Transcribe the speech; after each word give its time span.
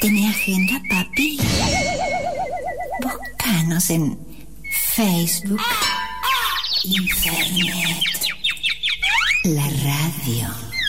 ¿Tenés 0.00 0.34
agenda, 0.34 0.80
papi? 0.88 1.38
Búscanos 3.02 3.90
en 3.90 4.18
Facebook, 4.94 5.60
Internet, 6.84 8.02
la 9.44 9.68
radio. 9.68 10.79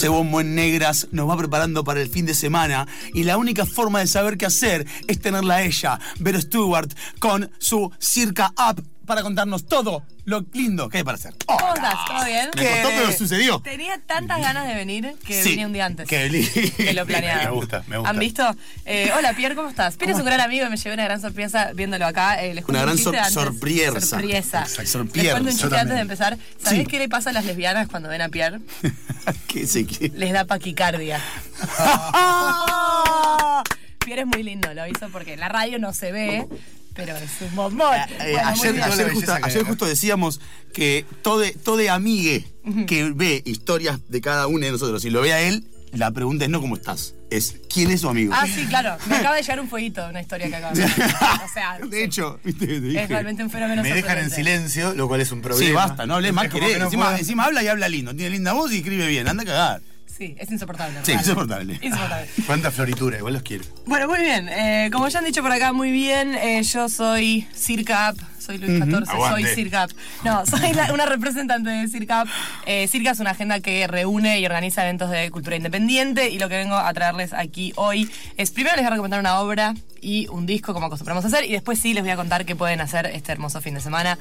Ese 0.00 0.08
bombo 0.08 0.40
en 0.40 0.54
negras 0.54 1.08
nos 1.10 1.28
va 1.28 1.36
preparando 1.36 1.84
para 1.84 2.00
el 2.00 2.08
fin 2.08 2.24
de 2.24 2.32
semana. 2.32 2.88
Y 3.12 3.24
la 3.24 3.36
única 3.36 3.66
forma 3.66 3.98
de 3.98 4.06
saber 4.06 4.38
qué 4.38 4.46
hacer 4.46 4.86
es 5.06 5.20
tenerla 5.20 5.56
a 5.56 5.62
ella, 5.62 6.00
Vero 6.18 6.40
Stewart, 6.40 6.90
con 7.18 7.50
su 7.58 7.92
Circa 7.98 8.54
Up 8.56 8.82
para 9.10 9.22
contarnos 9.22 9.66
todo 9.66 10.04
lo 10.24 10.44
lindo 10.52 10.88
que 10.88 10.98
hay 10.98 11.02
para 11.04 11.16
hacer. 11.16 11.34
¿Cómo 11.44 11.74
estás? 11.74 11.94
¿Todo 12.06 12.24
bien? 12.24 12.48
Me 12.54 12.62
costó, 12.70 12.88
pero 12.96 13.12
sucedió. 13.12 13.60
Tenía 13.60 14.00
tantas 14.06 14.40
ganas 14.40 14.68
de 14.68 14.74
venir 14.76 15.16
que 15.26 15.42
Sí. 15.42 15.50
vine 15.50 15.66
un 15.66 15.72
día 15.72 15.86
antes. 15.86 16.06
Qué 16.08 16.28
lindo. 16.28 16.48
Que 16.76 16.92
lo 16.94 17.04
planeaba. 17.06 17.42
Me 17.44 17.50
gusta, 17.50 17.82
me 17.88 17.96
gusta. 17.96 18.10
¿Han 18.10 18.18
visto? 18.20 18.56
Eh, 18.84 19.10
hola, 19.16 19.32
Pierre, 19.34 19.56
¿cómo 19.56 19.68
estás? 19.68 19.96
Pierre 19.96 20.12
es 20.12 20.18
un 20.20 20.26
gran 20.26 20.40
amigo 20.40 20.64
y 20.64 20.70
me 20.70 20.76
llevé 20.76 20.94
una 20.94 21.04
gran 21.04 21.20
sorpresa 21.20 21.72
viéndolo 21.74 22.06
acá. 22.06 22.40
Eh, 22.40 22.54
les 22.54 22.64
cuento 22.64 22.70
Una 22.70 22.80
gran 22.82 22.92
un 22.92 22.96
chiste 22.98 23.10
sor- 23.10 23.18
antes. 23.18 23.34
sorpriesa. 23.34 24.00
Sorpriesa. 24.00 24.60
Exacto. 24.60 24.82
Les 24.82 24.92
cuento 25.32 25.38
un 25.38 25.44
Yo 25.46 25.50
chiste 25.50 25.64
antes 25.64 25.70
de 25.72 25.78
también. 25.80 25.98
empezar. 25.98 26.38
¿Sabés 26.62 26.78
Sí. 26.80 26.86
qué 26.86 26.98
le 27.00 27.08
pasa 27.08 27.30
a 27.30 27.32
las 27.32 27.44
lesbianas 27.44 27.88
cuando 27.88 28.08
ven 28.08 28.22
a 28.22 28.28
Pierre? 28.28 28.60
¿Qué 29.48 29.66
qué? 29.86 30.12
Les 30.14 30.32
da 30.32 30.44
paquicardia. 30.44 31.20
Pierre 34.04 34.22
es 34.22 34.26
muy 34.28 34.42
lindo, 34.42 34.72
lo 34.74 34.86
hizo 34.86 35.08
porque 35.10 35.34
en 35.34 35.40
la 35.40 35.48
radio 35.48 35.78
no 35.78 35.92
se 35.92 36.12
ve, 36.12 36.46
pero 36.94 37.16
es 37.16 37.30
un 37.40 37.54
bombón. 37.54 37.94
Eh, 37.94 38.06
eh, 38.20 38.36
Bueno, 38.56 38.84
ayer 38.84 39.12
justo, 39.12 39.34
que 39.36 39.44
ayer 39.44 39.64
justo 39.64 39.86
decíamos 39.86 40.40
que 40.72 41.04
todo, 41.22 41.42
todo 41.62 41.80
amigue 41.92 42.46
que 42.86 43.10
ve 43.10 43.42
historias 43.44 43.98
de 44.08 44.20
cada 44.20 44.46
uno 44.46 44.64
de 44.64 44.72
nosotros 44.72 45.04
y 45.04 45.10
lo 45.10 45.20
ve 45.22 45.32
a 45.32 45.40
él, 45.40 45.64
la 45.92 46.10
pregunta 46.12 46.44
es 46.44 46.50
no 46.50 46.60
cómo 46.60 46.76
estás, 46.76 47.14
es 47.30 47.56
quién 47.72 47.90
es 47.90 48.02
su 48.02 48.08
amigo. 48.08 48.32
Ah, 48.34 48.46
sí, 48.46 48.64
claro. 48.66 48.96
Me 49.06 49.16
acaba 49.16 49.34
de 49.34 49.42
llegar 49.42 49.60
un 49.60 49.68
fueguito, 49.68 50.06
una 50.08 50.20
historia 50.20 50.48
que 50.48 50.56
acabo 50.56 50.74
de 50.74 50.82
ver. 50.82 50.92
O 51.44 51.52
sea, 51.52 51.78
de 51.78 52.04
hecho, 52.04 52.38
viste, 52.44 52.66
te 52.66 52.80
dije. 52.80 53.02
es 53.02 53.08
realmente 53.08 53.42
un 53.42 53.50
fenómeno 53.50 53.82
Me 53.82 53.92
dejan 53.92 54.18
en 54.18 54.30
silencio, 54.30 54.94
lo 54.94 55.08
cual 55.08 55.20
es 55.20 55.32
un 55.32 55.40
problema. 55.42 55.66
Sí, 55.66 55.72
basta, 55.72 56.06
no 56.06 56.14
hables 56.14 56.32
más 56.32 56.48
que 56.48 56.58
él. 56.58 56.78
no 56.78 57.16
encima 57.16 57.44
habla 57.44 57.62
y 57.62 57.68
habla 57.68 57.88
lindo. 57.88 58.14
Tiene 58.14 58.30
linda 58.30 58.52
voz 58.52 58.72
y 58.72 58.78
escribe 58.78 59.06
bien. 59.08 59.26
Anda 59.26 59.42
a 59.42 59.46
cagar. 59.46 59.82
Sí, 60.20 60.36
es 60.38 60.50
insoportable. 60.50 60.98
Sí, 61.02 61.12
insoportable. 61.12 61.78
Insoportable. 61.80 62.28
Cuánta 62.46 62.70
floritura, 62.70 63.16
igual 63.16 63.32
los 63.32 63.42
quiero. 63.42 63.64
Bueno, 63.86 64.06
muy 64.06 64.20
bien. 64.20 64.50
Eh, 64.50 64.90
como 64.92 65.08
ya 65.08 65.18
han 65.20 65.24
dicho 65.24 65.40
por 65.40 65.50
acá 65.50 65.72
muy 65.72 65.90
bien, 65.90 66.34
eh, 66.34 66.62
yo 66.62 66.90
soy 66.90 67.48
Circa. 67.54 68.12
Soy 68.38 68.58
Luis 68.58 68.82
XIV, 68.82 69.06
soy. 69.30 69.44
Circa. 69.46 69.86
No, 70.22 70.44
soy 70.44 70.74
la- 70.74 70.92
una 70.92 71.06
representante 71.06 71.70
de 71.70 71.88
Circa. 71.88 72.24
Eh, 72.66 72.86
Circa 72.88 73.12
es 73.12 73.20
una 73.20 73.30
agenda 73.30 73.60
que 73.60 73.86
reúne 73.86 74.40
y 74.40 74.44
organiza 74.44 74.82
eventos 74.82 75.08
de 75.10 75.30
cultura 75.30 75.56
independiente 75.56 76.28
y 76.28 76.38
lo 76.38 76.50
que 76.50 76.56
vengo 76.56 76.74
a 76.76 76.92
traerles 76.92 77.32
aquí 77.32 77.72
hoy 77.76 78.10
es 78.36 78.50
primero 78.50 78.76
les 78.76 78.82
voy 78.82 78.88
a 78.88 78.90
recomendar 78.90 79.20
una 79.20 79.40
obra 79.40 79.74
y 80.02 80.26
un 80.28 80.44
disco 80.44 80.74
como 80.74 80.86
acostumbramos 80.86 81.24
a 81.24 81.28
hacer 81.28 81.46
y 81.46 81.52
después 81.52 81.78
sí 81.78 81.94
les 81.94 82.02
voy 82.02 82.10
a 82.12 82.16
contar 82.16 82.44
qué 82.44 82.54
pueden 82.56 82.82
hacer 82.82 83.06
este 83.06 83.32
hermoso 83.32 83.62
fin 83.62 83.72
de 83.72 83.80
semana. 83.80 84.18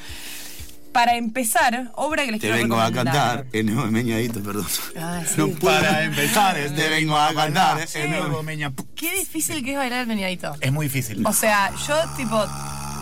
Para 0.94 1.16
empezar, 1.18 1.92
obra 1.96 2.26
que 2.26 2.32
les 2.32 2.42
Te 2.42 2.48
quiero 2.48 2.62
vengo 2.62 2.80
a 2.80 2.92
cantar 2.92 3.46
en 3.54 3.68
nuevo 3.68 3.90
meñadito, 3.92 4.42
perdón. 4.42 4.66
Sí. 4.70 5.36
No. 5.38 5.50
Para 5.60 6.04
empezar, 6.04 6.56
te 6.56 6.90
vengo 6.90 7.16
a 7.18 7.34
cantar 7.34 7.88
Sí. 7.88 8.00
en 8.00 8.12
nuevo 8.12 8.42
Meña. 8.44 8.74
Qué 8.96 9.14
difícil 9.20 9.64
que 9.64 9.72
es 9.74 9.78
bailar 9.78 10.02
el 10.02 10.08
meneadito. 10.08 10.56
Es 10.60 10.72
muy 10.72 10.88
difícil. 10.88 11.26
O 11.26 11.32
sea, 11.34 11.72
yo 11.88 11.96
tipo 12.18 12.44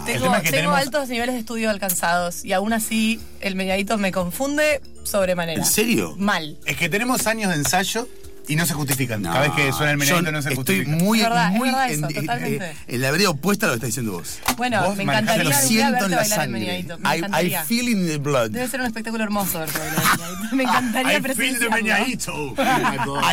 tengo, 0.06 0.24
tema 0.26 0.38
es 0.38 0.44
que 0.44 0.52
tengo 0.52 0.72
tenemos- 0.74 0.78
altos 0.80 1.10
niveles 1.10 1.34
de 1.36 1.40
estudio 1.40 1.70
alcanzados 1.70 2.44
y 2.46 2.54
aún 2.54 2.74
así 2.74 3.20
el 3.40 3.56
meneadito 3.56 3.98
me 3.98 4.12
confunde 4.12 4.82
sobremanera. 5.04 5.60
¿En 5.62 5.66
serio? 5.66 6.16
Mal. 6.18 6.58
Es 6.66 6.76
que 6.78 6.90
tenemos 6.90 7.26
años 7.28 7.52
de 7.52 7.58
ensayo 7.58 8.08
y 8.48 8.56
no 8.56 8.66
se 8.66 8.74
justifican. 8.74 9.22
Cada 9.24 9.42
vez 9.42 9.52
que 9.52 9.72
suena 9.74 9.92
el 9.92 9.98
yo 10.00 10.06
meneadito 10.22 10.32
no 10.32 10.42
se 10.42 10.50
Estoy 10.54 10.56
justifica. 10.86 11.04
muy, 11.04 11.20
Es 11.20 11.26
verdad, 11.26 11.52
es 11.52 11.58
muy 11.58 11.70
verdad 11.70 11.86
en, 11.92 11.94
eso, 12.00 12.08
en- 12.08 12.16
totalmente. 12.16 12.66
eh, 12.66 12.76
en 12.88 13.02
la 13.02 13.12
vereda 13.12 13.30
opuesta 13.30 13.66
a 13.66 13.70
lo 13.70 13.74
que 13.74 13.78
estás 13.78 13.88
diciendo 13.90 14.12
vos. 14.14 14.40
Bueno, 14.58 14.84
Vos 14.86 14.96
me 14.98 15.04
encantaría 15.04 15.44
lo 15.44 15.54
siento 15.54 16.06
en 16.06 16.12
la 16.12 16.22
el 16.22 16.28
sangre. 16.28 16.86
Me 17.00 17.18
I, 17.18 17.46
I 17.48 17.56
feel 17.68 17.90
in 17.90 18.08
the 18.08 18.18
blood. 18.18 18.52
Debe 18.52 18.68
ser 18.68 18.80
un 18.82 18.88
espectáculo 18.88 19.24
hermoso 19.24 19.60
verte 19.60 19.78
bailar. 19.80 20.04
Me 20.54 20.64
encantaría 20.64 21.18
I 21.18 21.22
feel 21.36 21.60
the 21.60 21.70
meñadito. 21.70 22.54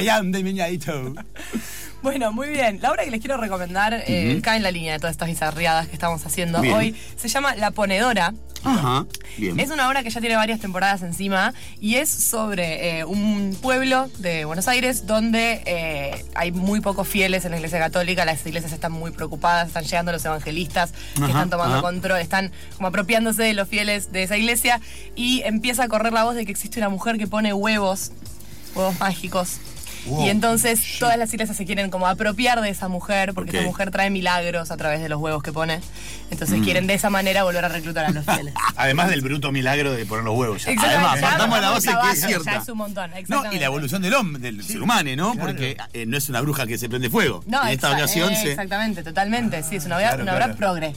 I 0.01 0.09
am 0.09 0.33
the 0.33 0.43
meñadito. 0.43 1.15
Bueno, 2.03 2.33
muy 2.33 2.49
bien. 2.49 2.81
La 2.83 2.91
obra 2.91 3.05
que 3.05 3.11
les 3.11 3.21
quiero 3.21 3.37
recomendar 3.39 4.03
eh, 4.07 4.39
cae 4.43 4.59
en 4.59 4.63
la 4.63 4.71
línea 4.71 4.93
de 4.93 4.99
todas 4.99 5.13
estas 5.13 5.29
bizarriadas 5.29 5.87
que 5.89 5.95
estamos 5.95 6.25
haciendo 6.27 6.61
Bien. 6.61 6.75
hoy. 6.75 6.97
Se 7.17 7.29
llama 7.29 7.55
La 7.57 7.71
Ponedora. 7.71 8.35
Ajá. 8.65 9.07
Bien. 9.37 9.59
Es 9.61 9.71
una 9.71 9.89
obra 9.89 10.03
que 10.03 10.11
ya 10.11 10.21
tiene 10.21 10.37
varias 10.37 10.61
temporadas 10.61 11.03
encima 11.03 11.53
y 11.81 11.97
es 11.97 12.09
sobre 12.09 12.99
eh, 13.01 13.05
un 13.05 13.57
pueblo 13.61 14.09
de 14.19 14.45
Buenos 14.45 14.69
Aires 14.69 15.07
donde 15.07 15.63
eh, 15.67 16.25
hay 16.35 16.53
muy 16.53 16.81
pocos 16.81 17.07
fieles 17.07 17.45
en 17.45 17.51
la 17.51 17.59
iglesia 17.59 17.79
católica, 17.79 18.25
las 18.25 18.45
iglesias 18.47 18.73
están 18.73 18.93
muy 18.93 19.11
preocupadas, 19.11 19.69
están 19.69 19.85
llegando 19.85 20.13
los 20.13 20.25
evangelistas 20.25 20.93
que 20.93 21.23
Ajá, 21.23 21.27
están 21.29 21.51
tomando 21.51 21.75
ajá. 21.75 21.83
control, 21.83 22.21
están 22.21 22.53
como 22.77 22.89
apropiándose 22.89 23.43
de 23.43 23.55
los 23.55 23.69
fieles 23.69 24.13
de 24.13 24.23
esa 24.23 24.37
iglesia 24.37 24.81
y 25.15 25.43
empieza 25.45 25.85
a 25.85 25.89
correr 25.89 26.13
la 26.13 26.25
voz 26.25 26.35
de 26.35 26.47
que 26.47 26.53
existe 26.53 26.79
una 26.81 26.89
mujer 26.89 27.19
que 27.19 27.27
pone 27.27 27.53
huevos, 27.53 28.13
huevos 28.75 28.99
mágicos. 28.99 29.59
Wow. 30.07 30.27
Y 30.27 30.31
entonces 30.31 30.81
todas 30.99 31.17
las 31.17 31.33
iglesias 31.33 31.57
se 31.57 31.65
quieren 31.65 31.91
como 31.91 32.07
apropiar 32.07 32.61
de 32.61 32.69
esa 32.71 32.89
mujer 32.89 33.33
porque 33.35 33.59
esa 33.59 33.67
mujer 33.67 33.91
trae 33.91 34.11
milagros 34.11 34.71
a 34.71 34.77
través 34.77 35.01
de 35.01 35.09
los 35.09 35.21
huevos 35.21 35.43
que 35.43 35.53
pone. 35.53 35.81
Entonces 36.31 36.59
Mm. 36.61 36.65
quieren 36.65 36.87
de 36.87 36.95
esa 36.95 37.11
manera 37.11 37.43
volver 37.45 37.65
a 37.65 37.69
reclutar 37.69 38.05
a 38.07 38.11
los 38.11 38.25
fieles. 38.25 38.55
Además 38.77 39.09
del 39.11 39.21
bruto 39.23 39.53
milagro 39.53 39.93
de 39.93 40.05
poner 40.07 40.25
los 40.25 40.37
huevos. 40.37 40.65
ya. 40.65 40.73
Además, 40.79 41.21
partamos 41.21 41.61
la 41.61 41.71
base 41.71 41.89
que 41.91 42.11
es 42.13 42.21
cierta. 42.27 42.53
Ya 42.53 42.59
es 42.59 42.69
un 42.69 42.79
montón, 42.79 43.11
No, 43.29 43.53
y 43.53 43.59
la 43.59 43.67
evolución 43.67 44.03
del 44.03 44.15
hombre, 44.15 44.43
del 44.43 44.63
ser 44.65 44.83
humano, 44.83 45.11
¿no? 45.17 45.33
claro. 45.33 45.49
Porque 45.49 45.77
eh, 45.93 46.07
no 46.07 46.17
es 46.17 46.29
una 46.29 46.41
bruja 46.41 46.67
que 46.67 46.77
se 46.79 46.89
prende 46.89 47.09
fuego. 47.11 47.43
No, 47.47 47.63
en 47.63 47.69
esta 47.69 47.91
ocasión 47.93 48.33
eh, 48.33 48.37
se. 48.37 48.51
Exactamente, 48.53 49.03
totalmente. 49.03 49.63
Sí, 49.63 49.77
es 49.77 49.85
una 49.87 49.97
obra, 49.97 50.09
Claro, 50.09 50.23
una 50.23 50.33
obra 50.35 50.45
claro. 50.47 50.59
progre. 50.59 50.95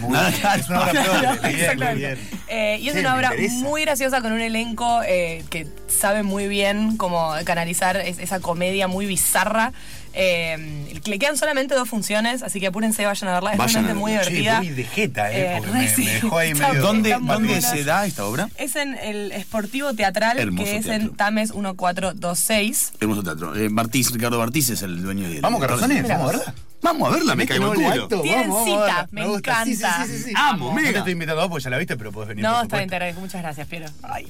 Muy 0.00 0.10
Nada. 0.12 0.54
Es 0.56 0.68
una 0.68 0.80
obra 0.82 1.38
muy 1.42 1.50
Exactamente. 1.54 2.18
Eh, 2.48 2.78
y 2.80 2.88
es 2.88 2.94
Sí, 2.94 3.00
una 3.00 3.14
obra 3.16 3.32
muy 3.50 3.82
graciosa 3.82 4.20
con 4.20 4.32
un 4.32 4.40
elenco 4.40 5.00
eh, 5.06 5.44
que 5.50 5.66
sabe 5.88 6.22
muy 6.22 6.46
bien 6.48 6.96
cómo 6.96 7.32
canalizar 7.44 7.96
es- 7.96 8.18
esa 8.18 8.40
comedia 8.40 8.86
muy 8.88 9.06
bizarra. 9.06 9.72
Eh, 10.16 11.00
le 11.04 11.18
quedan 11.18 11.36
solamente 11.36 11.74
dos 11.74 11.88
funciones, 11.88 12.44
así 12.44 12.60
que 12.60 12.68
apúrense, 12.68 13.04
vayan 13.04 13.28
a 13.30 13.34
verla. 13.34 13.52
Es 13.52 13.58
Vayan 13.58 13.84
realmente 13.84 14.00
muy 14.00 14.12
verla. 14.12 14.24
Che, 14.28 14.30
divertida. 14.36 14.58
voy 14.58 14.68
de 14.68 14.84
jeta, 14.84 15.32
eh, 15.32 15.40
Eh, 15.40 15.54
porque 15.58 15.72
re 15.72 15.78
me, 15.80 15.88
sí. 15.96 16.04
me 16.04 16.10
dejó 16.12 16.38
ahí 16.38 16.50
Está 16.52 16.68
medio... 16.68 16.82
¿Dónde, 16.82 17.18
muy 17.18 17.28
¿dónde 17.34 17.48
buena. 17.54 17.68
se 17.68 17.84
da 17.84 18.06
esta 18.06 18.24
obra? 18.24 18.48
Es 18.56 18.76
en 18.76 18.94
el 18.94 19.32
Esportivo 19.32 19.92
Teatral, 19.94 20.38
Hermoso 20.38 20.64
que 20.70 20.76
es 20.76 20.84
teatro. 20.86 21.08
en 21.08 21.16
Tames 21.16 21.52
1426. 21.54 22.92
Hermoso 23.00 23.22
teatro. 23.24 23.56
Eh, 23.56 23.68
Bartiz, 23.72 24.12
Ricardo 24.12 24.38
Bartiz 24.38 24.70
es 24.70 24.82
el 24.82 25.02
dueño 25.02 25.28
de 25.28 25.40
Vamos, 25.40 25.60
Mira 25.60 25.74
vamos 25.74 26.10
a 26.10 26.16
vos. 26.18 26.26
verla. 26.32 26.54
Vamos 26.84 27.08
a 27.08 27.14
verla, 27.16 27.34
me 27.34 27.46
caigo 27.46 27.72
el 27.72 27.80
culo. 27.82 28.08
Tienen 28.22 28.50
Vamos, 28.50 28.64
cita, 28.64 28.78
vamos 28.86 29.12
me 29.12 29.26
gusta. 29.26 29.64
Sí, 29.64 29.74
sí, 29.74 29.82
encanta. 29.82 30.04
sí, 30.06 30.12
sí, 30.18 30.22
sí. 30.24 30.32
Amo, 30.36 30.68
No 30.68 30.74
mega. 30.74 30.92
te 30.92 30.98
estoy 30.98 31.12
invitando 31.14 31.40
a 31.40 31.44
vos 31.44 31.50
porque 31.50 31.64
ya 31.64 31.70
la 31.70 31.78
viste, 31.78 31.96
pero 31.96 32.12
podés 32.12 32.28
venir. 32.28 32.44
No, 32.44 32.52
por 32.54 32.62
está 32.64 32.76
bien, 32.76 32.88
te 32.90 32.94
agradezco. 32.96 33.20
Muchas 33.22 33.42
gracias, 33.42 33.66
Piero. 33.66 33.86
Ay. 34.02 34.26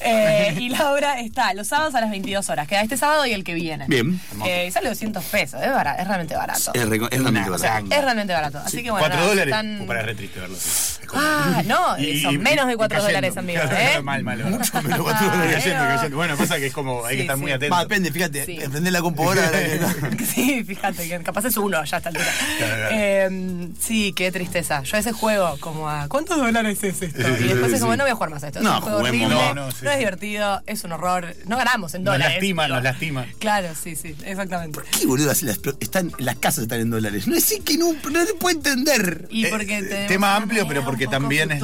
Eh, 0.00 0.56
y 0.58 0.68
la 0.70 0.92
obra 0.92 1.20
está 1.20 1.52
los 1.54 1.68
sábados 1.68 1.94
a 1.94 2.00
las 2.00 2.10
22 2.10 2.48
horas. 2.48 2.66
Queda 2.66 2.80
este 2.80 2.96
sábado 2.96 3.26
y 3.26 3.32
el 3.32 3.44
que 3.44 3.54
viene. 3.54 3.84
Bien. 3.86 4.18
Eh, 4.46 4.66
y 4.68 4.70
sale 4.72 4.88
200 4.88 5.22
pesos. 5.24 5.60
Es, 5.62 5.70
barato, 5.70 6.00
es 6.00 6.08
realmente 6.08 6.34
barato. 6.34 6.70
Es, 6.72 6.88
realmente 6.88 7.50
barato. 7.50 7.94
Es 7.94 8.02
realmente 8.04 8.32
barato. 8.32 8.58
Así 8.64 8.82
que 8.82 8.90
bueno, 8.90 9.00
¿Cuatro 9.00 9.16
nada, 9.18 9.28
dólares? 9.28 9.54
están- 9.54 9.86
para 9.86 10.02
re 10.02 10.14
triste 10.14 10.40
verlo. 10.40 10.56
Así. 11.18 11.26
Ah, 11.26 11.62
no, 11.66 11.98
Y- 11.98 12.20
son 12.22 12.34
y- 12.34 12.38
menos 12.38 12.66
de 12.66 12.72
y 12.74 12.76
4 12.76 12.88
cayendo. 12.98 13.08
dólares, 13.08 13.36
amigos. 13.36 13.64
Claro, 13.68 13.98
¿eh? 13.98 14.02
Mal, 14.02 14.22
mal. 14.24 14.44
Mucho 14.44 14.72
mal. 14.74 14.82
menos 14.84 15.00
cuatro 15.02 15.26
Ah, 15.28 15.30
dólares. 15.36 15.54
Cayendo, 15.56 15.82
pero- 15.84 15.96
cayendo. 15.96 16.16
Bueno, 16.16 16.36
pasa 16.36 16.56
que 16.58 16.66
es 16.66 16.72
como, 16.72 17.04
hay 17.04 17.10
Sí, 17.12 17.16
que 17.16 17.22
estar 17.22 17.36
sí. 17.36 17.42
muy 17.42 17.52
atento. 17.52 17.74
Va, 17.74 17.82
depende, 17.82 18.12
fíjate. 18.12 18.46
Sí. 18.46 18.58
Prende 18.70 18.90
la 18.90 19.00
computadora. 19.00 19.50
que- 19.50 20.24
Sí, 20.30 20.64
fíjate, 20.64 21.08
que 21.08 21.18
capaz 21.22 21.44
es 21.44 21.56
uno 21.56 21.82
ya 21.84 21.96
a 21.96 21.98
esta 21.98 22.08
altura. 22.08 22.26
Claro, 22.58 22.74
claro. 22.76 22.88
Eh, 22.96 23.68
sí, 23.80 24.12
qué 24.14 24.32
tristeza. 24.32 24.82
Yo 24.82 24.96
a 24.96 25.00
ese 25.00 25.12
juego, 25.12 25.56
como 25.60 25.88
a 25.88 26.08
¿cuántos 26.08 26.36
dólares 26.38 26.82
es 26.82 27.02
esto? 27.02 27.20
Y 27.20 27.44
después 27.44 27.68
sí, 27.68 27.74
es 27.74 27.80
como, 27.80 27.96
no 27.96 28.04
voy 28.04 28.10
a 28.12 28.14
jugar 28.14 28.30
más 28.30 28.42
a 28.44 28.48
esto. 28.48 28.60
No, 28.60 28.70
es 28.70 28.76
un 28.76 28.82
juego 28.82 28.98
horrible, 28.98 29.28
No, 29.28 29.54
no, 29.54 29.68
es 29.68 29.80
divertido, 29.98 30.62
es 30.66 30.84
un 30.84 30.92
horror. 30.92 31.34
No 31.46 31.56
ganamos 31.56 31.94
en 31.94 32.04
Nos 32.04 32.14
dólares. 32.14 32.36
lastima, 32.36 32.62
pero- 32.64 32.74
nos 32.76 32.84
lastima. 32.84 33.26
Claro, 33.38 33.68
sí, 33.80 33.96
sí, 33.96 34.14
exactamente. 34.24 34.80
¿Qué 34.98 35.06
boludo 35.06 35.30
hace 35.30 35.46
la 35.46 35.52
explo- 35.52 35.76
están, 35.80 36.12
las 36.18 36.36
casas 36.36 36.62
están 36.62 36.80
en 36.80 36.90
dólares? 36.90 37.26
No 37.26 37.36
es 37.36 37.44
así 37.44 37.60
que 37.60 37.76
no, 37.78 37.92
no 38.10 38.24
se 38.26 38.34
puede 38.34 38.56
entender. 38.56 39.26
Y 39.30 39.46
porque 39.46 39.78
eh, 39.78 40.04
tema 40.08 40.36
amplio, 40.36 40.66
pero 40.68 40.82
moneda 40.82 40.86
porque 41.06 41.18
también 41.18 41.52
es-. 41.52 41.62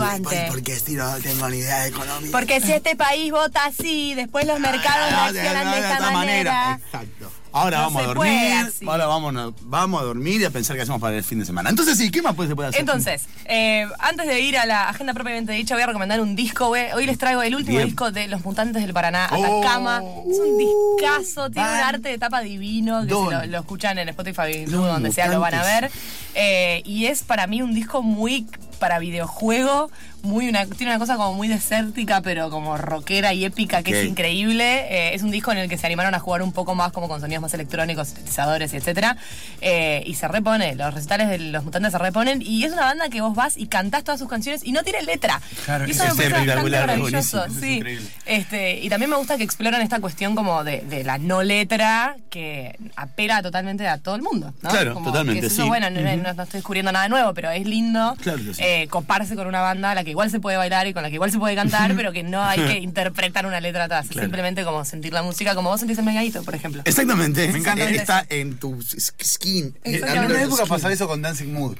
Porque 0.48 0.76
si 0.76 0.92
no 0.94 1.14
tengo 1.18 1.48
ni 1.48 1.58
idea 1.58 1.80
de 1.82 1.88
economía. 1.88 2.30
Porque 2.32 2.60
si 2.60 2.72
este 2.72 2.96
país 2.96 3.30
vota 3.32 3.64
así, 3.66 4.14
después 4.14 4.46
los 4.46 4.58
mercados 4.60 5.08
Ah, 5.12 5.30
reaccionan 5.32 5.72
de 5.72 5.78
esta 5.80 6.10
manera. 6.10 6.80
Exacto. 6.84 7.32
Ahora 7.52 7.78
No 7.78 7.82
vamos 7.84 8.02
a 8.02 8.06
dormir. 8.08 8.72
Ahora 8.86 9.06
vamos, 9.06 9.54
vamos 9.62 10.02
a 10.02 10.04
dormir 10.04 10.42
y 10.42 10.44
a 10.44 10.50
pensar 10.50 10.76
qué 10.76 10.82
hacemos 10.82 11.00
para 11.00 11.16
el 11.16 11.24
fin 11.24 11.38
de 11.38 11.46
semana. 11.46 11.70
Entonces, 11.70 11.96
sí, 11.96 12.10
¿qué 12.10 12.20
más 12.20 12.34
puede- 12.34 12.50
se 12.50 12.54
puede 12.56 12.68
hacer? 12.68 12.80
Entonces, 12.82 13.22
eh, 13.46 13.88
antes 13.98 14.26
de 14.26 14.40
ir 14.40 14.58
a 14.58 14.66
la 14.66 14.90
agenda 14.90 15.14
propiamente 15.14 15.52
dicha, 15.52 15.74
voy 15.74 15.82
a 15.82 15.86
recomendar 15.86 16.20
un 16.20 16.36
disco. 16.36 16.66
güey. 16.68 16.92
Hoy 16.92 17.06
les 17.06 17.16
traigo 17.16 17.42
el 17.42 17.54
último 17.54 17.78
Bien. 17.78 17.88
disco 17.88 18.10
de 18.10 18.28
Los 18.28 18.44
Mutantes 18.44 18.82
del 18.82 18.92
Paraná, 18.92 19.30
Oh. 19.32 19.42
Atacama. 19.62 20.02
es 20.30 20.38
un 20.38 20.58
discazo, 20.58 21.50
tiene 21.50 21.66
un 21.66 21.74
arte 21.76 22.10
de 22.10 22.18
tapa 22.18 22.40
divino, 22.40 23.00
que 23.02 23.06
Don. 23.06 23.28
si 23.28 23.34
lo, 23.34 23.46
lo 23.46 23.58
escuchan 23.60 23.96
en 23.98 24.10
Spotify, 24.10 24.66
donde 24.66 25.10
sea, 25.12 25.28
lo 25.28 25.40
van 25.40 25.54
a 25.54 25.62
ver. 25.62 25.90
Eh, 26.34 26.82
y 26.84 27.06
es 27.06 27.22
para 27.22 27.46
mí 27.46 27.62
un 27.62 27.72
disco 27.72 28.02
muy 28.02 28.46
para 28.76 28.98
videojuego, 28.98 29.90
muy 30.26 30.48
una, 30.48 30.66
tiene 30.66 30.92
una 30.92 30.98
cosa 30.98 31.16
como 31.16 31.34
muy 31.34 31.48
desértica, 31.48 32.20
pero 32.20 32.50
como 32.50 32.76
rockera 32.76 33.32
y 33.32 33.44
épica, 33.44 33.82
que 33.82 34.00
es 34.00 34.06
increíble. 34.06 34.86
Eh, 34.90 35.14
es 35.14 35.22
un 35.22 35.30
disco 35.30 35.52
en 35.52 35.58
el 35.58 35.68
que 35.68 35.78
se 35.78 35.86
animaron 35.86 36.14
a 36.14 36.18
jugar 36.18 36.42
un 36.42 36.52
poco 36.52 36.74
más 36.74 36.92
como 36.92 37.08
con 37.08 37.20
sonidos 37.20 37.42
más 37.42 37.54
electrónicos, 37.54 38.08
sintetizadores 38.08 38.72
y 38.72 38.76
etcétera. 38.76 39.16
Eh, 39.60 40.02
y 40.06 40.14
se 40.14 40.28
repone, 40.28 40.74
los 40.74 40.92
recitales 40.92 41.28
de 41.28 41.38
los 41.38 41.64
mutantes 41.64 41.92
se 41.92 41.98
reponen. 41.98 42.42
Y 42.42 42.64
es 42.64 42.72
una 42.72 42.82
banda 42.82 43.08
que 43.08 43.20
vos 43.20 43.34
vas 43.34 43.56
y 43.56 43.66
cantás 43.68 44.04
todas 44.04 44.20
sus 44.20 44.28
canciones 44.28 44.62
y 44.64 44.72
no 44.72 44.82
tiene 44.82 45.02
letra. 45.02 45.40
Claro, 45.64 45.86
y 45.86 45.92
eso 45.92 46.04
me 46.04 46.10
parece 46.30 46.46
bastante 46.46 46.70
maravilloso. 46.70 47.44
es 47.46 47.52
sí. 47.54 47.82
Este, 48.26 48.80
y 48.80 48.88
también 48.88 49.10
me 49.10 49.16
gusta 49.16 49.36
que 49.36 49.44
exploran 49.44 49.80
esta 49.82 50.00
cuestión 50.00 50.34
como 50.34 50.64
de, 50.64 50.80
de 50.80 51.04
la 51.04 51.18
no 51.18 51.42
letra 51.42 52.16
que 52.30 52.76
apela 52.96 53.42
totalmente 53.42 53.86
a 53.88 53.98
todo 53.98 54.16
el 54.16 54.22
mundo. 54.22 54.52
¿no? 54.62 54.70
Claro, 54.70 54.94
Como 54.94 55.06
totalmente, 55.10 55.40
que 55.40 55.46
es 55.46 55.52
eso, 55.52 55.62
sí. 55.62 55.68
bueno, 55.68 55.90
no, 55.90 56.00
no- 56.00 56.16
no 56.34 56.42
estoy 56.42 56.58
descubriendo 56.58 56.92
nada 56.92 57.08
nuevo, 57.08 57.32
pero 57.34 57.50
es 57.50 57.66
lindo 57.66 58.16
Claro 58.22 58.38
sí. 58.52 58.62
eh, 58.62 58.88
coparse 58.88 59.36
con 59.36 59.46
una 59.46 59.60
banda 59.60 59.90
a 59.90 59.94
la 59.94 60.04
que 60.04 60.10
igual 60.16 60.30
se 60.30 60.40
puede 60.40 60.56
bailar 60.56 60.86
y 60.86 60.94
con 60.94 61.02
la 61.02 61.10
que 61.10 61.16
igual 61.16 61.30
se 61.30 61.38
puede 61.38 61.54
cantar, 61.54 61.94
pero 61.96 62.10
que 62.10 62.22
no 62.22 62.42
hay 62.42 62.58
que 62.60 62.78
interpretar 62.80 63.44
una 63.44 63.60
letra 63.60 63.84
atrás. 63.84 64.06
Es 64.06 64.12
Claro. 64.12 64.26
simplemente 64.28 64.64
como 64.64 64.82
sentir 64.86 65.12
la 65.12 65.22
música 65.22 65.54
como 65.54 65.68
vos 65.68 65.78
sentís 65.80 65.98
el 65.98 66.04
megadito, 66.06 66.42
por 66.42 66.54
ejemplo. 66.54 66.80
Exactamente. 66.86 67.48
Me 67.52 67.58
encanta. 67.58 67.84
Eh, 67.90 67.96
Está 67.96 68.24
en 68.30 68.56
tu 68.56 68.80
skin. 68.82 69.76
En 69.84 69.94
Exactamente. 69.94 70.34
una 70.34 70.42
época 70.44 70.64
pasaba 70.66 70.92
eso 70.94 71.06
con 71.06 71.20
Dancing 71.20 71.52
Mood. 71.52 71.76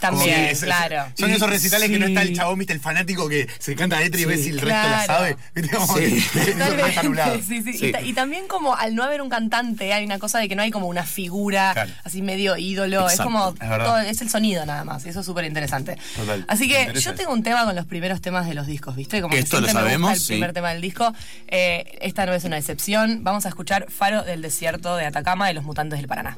También, 0.00 0.34
que 0.46 0.50
es- 0.52 0.58
es- 0.58 0.64
claro. 0.64 1.06
Son 1.14 1.30
esos 1.30 1.48
recitales 1.50 1.90
que 1.90 1.98
no 1.98 2.06
está 2.06 2.22
el 2.22 2.34
chabón, 2.34 2.58
viste, 2.58 2.72
el 2.72 2.80
fanático 2.80 3.28
que 3.28 3.48
se 3.58 3.74
canta 3.74 4.00
letra 4.00 4.20
y 4.20 4.24
ves 4.24 4.42
si 4.44 4.50
el 4.50 4.60
resto 4.60 4.88
la 4.88 5.04
sabe. 5.06 5.36
Y, 7.80 7.92
ta- 7.92 8.00
y 8.02 8.12
también 8.12 8.46
como 8.48 8.74
al 8.74 8.94
no 8.94 9.02
haber 9.02 9.20
un 9.22 9.28
cantante 9.28 9.92
hay 9.92 10.04
una 10.04 10.18
cosa 10.18 10.38
de 10.38 10.48
que 10.48 10.56
no 10.56 10.62
hay 10.62 10.70
como 10.70 10.86
una 10.86 11.04
figura 11.04 11.72
Claro. 11.72 11.90
así 12.04 12.22
medio 12.22 12.56
ídolo, 12.56 13.08
es 13.08 13.20
como 13.20 13.50
es 13.50 13.58
todo- 13.58 13.98
es 13.98 14.20
el 14.20 14.30
sonido 14.30 14.64
nada 14.66 14.84
más, 14.84 15.04
y 15.06 15.08
eso 15.10 15.20
es 15.20 15.26
súper 15.26 15.44
interesante. 15.44 15.96
Total, 16.16 16.44
Así 16.48 16.68
que 16.68 16.92
yo 17.00 17.14
tengo 17.14 17.32
un 17.32 17.42
tema 17.42 17.64
con 17.64 17.74
los 17.76 17.86
primeros 17.86 18.20
temas 18.20 18.46
de 18.46 18.54
los 18.54 18.66
discos, 18.66 18.96
¿viste? 18.96 19.20
Como 19.20 19.32
que 19.34 19.40
esto 19.40 19.60
lo 19.60 19.66
siempre 19.66 19.82
me 19.82 19.88
sabemos, 19.88 20.10
gusta 20.10 20.22
el 20.22 20.26
sí. 20.26 20.32
primer 20.34 20.52
tema 20.52 20.70
del 20.70 20.80
disco. 20.80 21.12
Eh, 21.48 21.98
esta 22.00 22.26
no 22.26 22.32
es 22.34 22.44
una 22.44 22.58
excepción. 22.58 23.24
Vamos 23.24 23.46
a 23.46 23.48
escuchar 23.48 23.86
Faro 23.90 24.22
del 24.22 24.42
Desierto 24.42 24.96
de 24.96 25.06
Atacama 25.06 25.48
de 25.48 25.54
los 25.54 25.64
Mutantes 25.64 25.98
del 25.98 26.08
Paraná. 26.08 26.36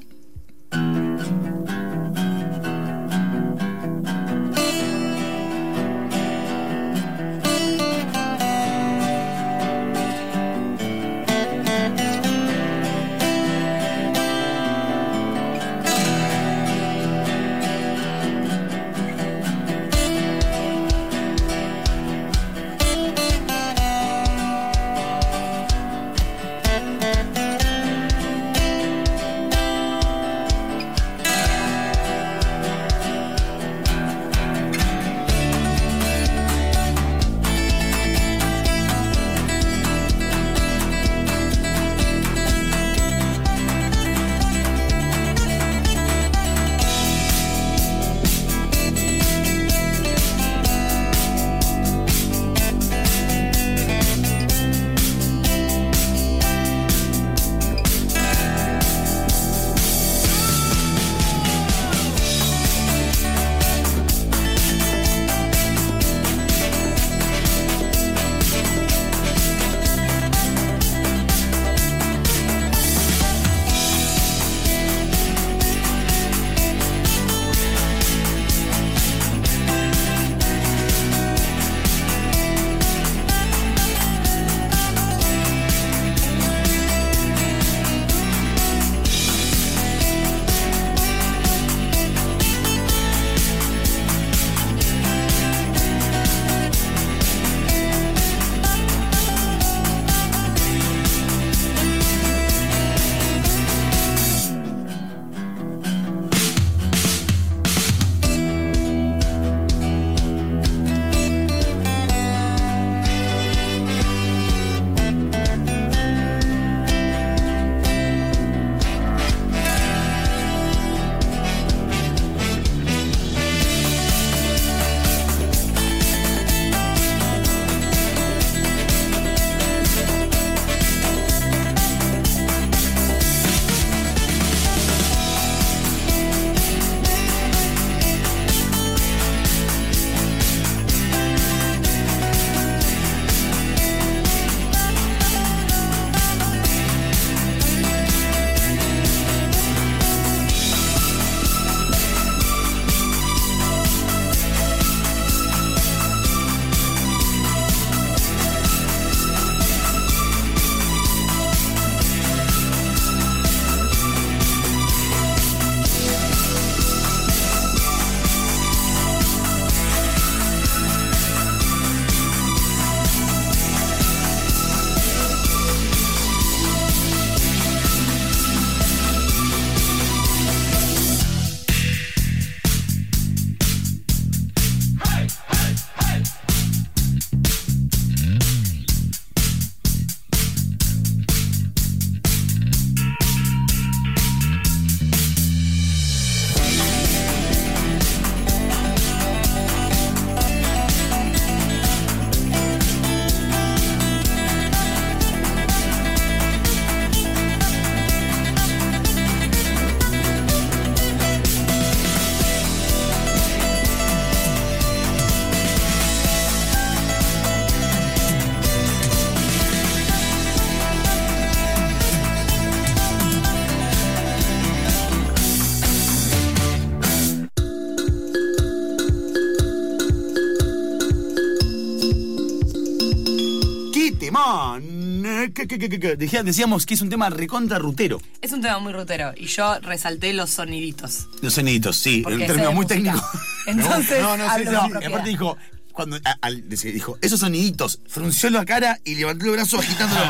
Decíamos 235.78 236.86
que 236.86 236.94
es 236.94 237.00
un 237.00 237.10
tema 237.10 237.30
recontra 237.30 237.78
rutero. 237.78 238.20
Es 238.40 238.52
un 238.52 238.60
tema 238.62 238.78
muy 238.78 238.92
rutero 238.92 239.32
y 239.36 239.46
yo 239.46 239.78
resalté 239.80 240.32
los 240.32 240.50
soniditos. 240.50 241.28
Los 241.42 241.54
soniditos, 241.54 241.96
sí, 241.96 242.22
términos 242.22 242.56
de 242.56 242.62
muy 242.68 242.74
música. 242.74 242.94
técnicos. 242.94 243.22
Entonces, 243.66 244.22
No, 244.22 244.36
no, 244.36 244.44
sí, 244.56 244.62
sí, 244.64 244.70
sí. 244.70 245.06
Aparte 245.06 245.28
dijo, 245.28 245.56
cuando 245.92 246.16
a- 246.24 246.36
al- 246.40 246.68
decía- 246.68 246.92
dijo, 246.92 247.18
esos 247.20 247.40
soniditos, 247.40 248.00
frunció 248.08 248.50
la 248.50 248.64
cara 248.64 248.98
y 249.04 249.14
levantó 249.16 249.44
el 249.46 249.52
brazo 249.52 249.78
agitándolo. 249.78 250.22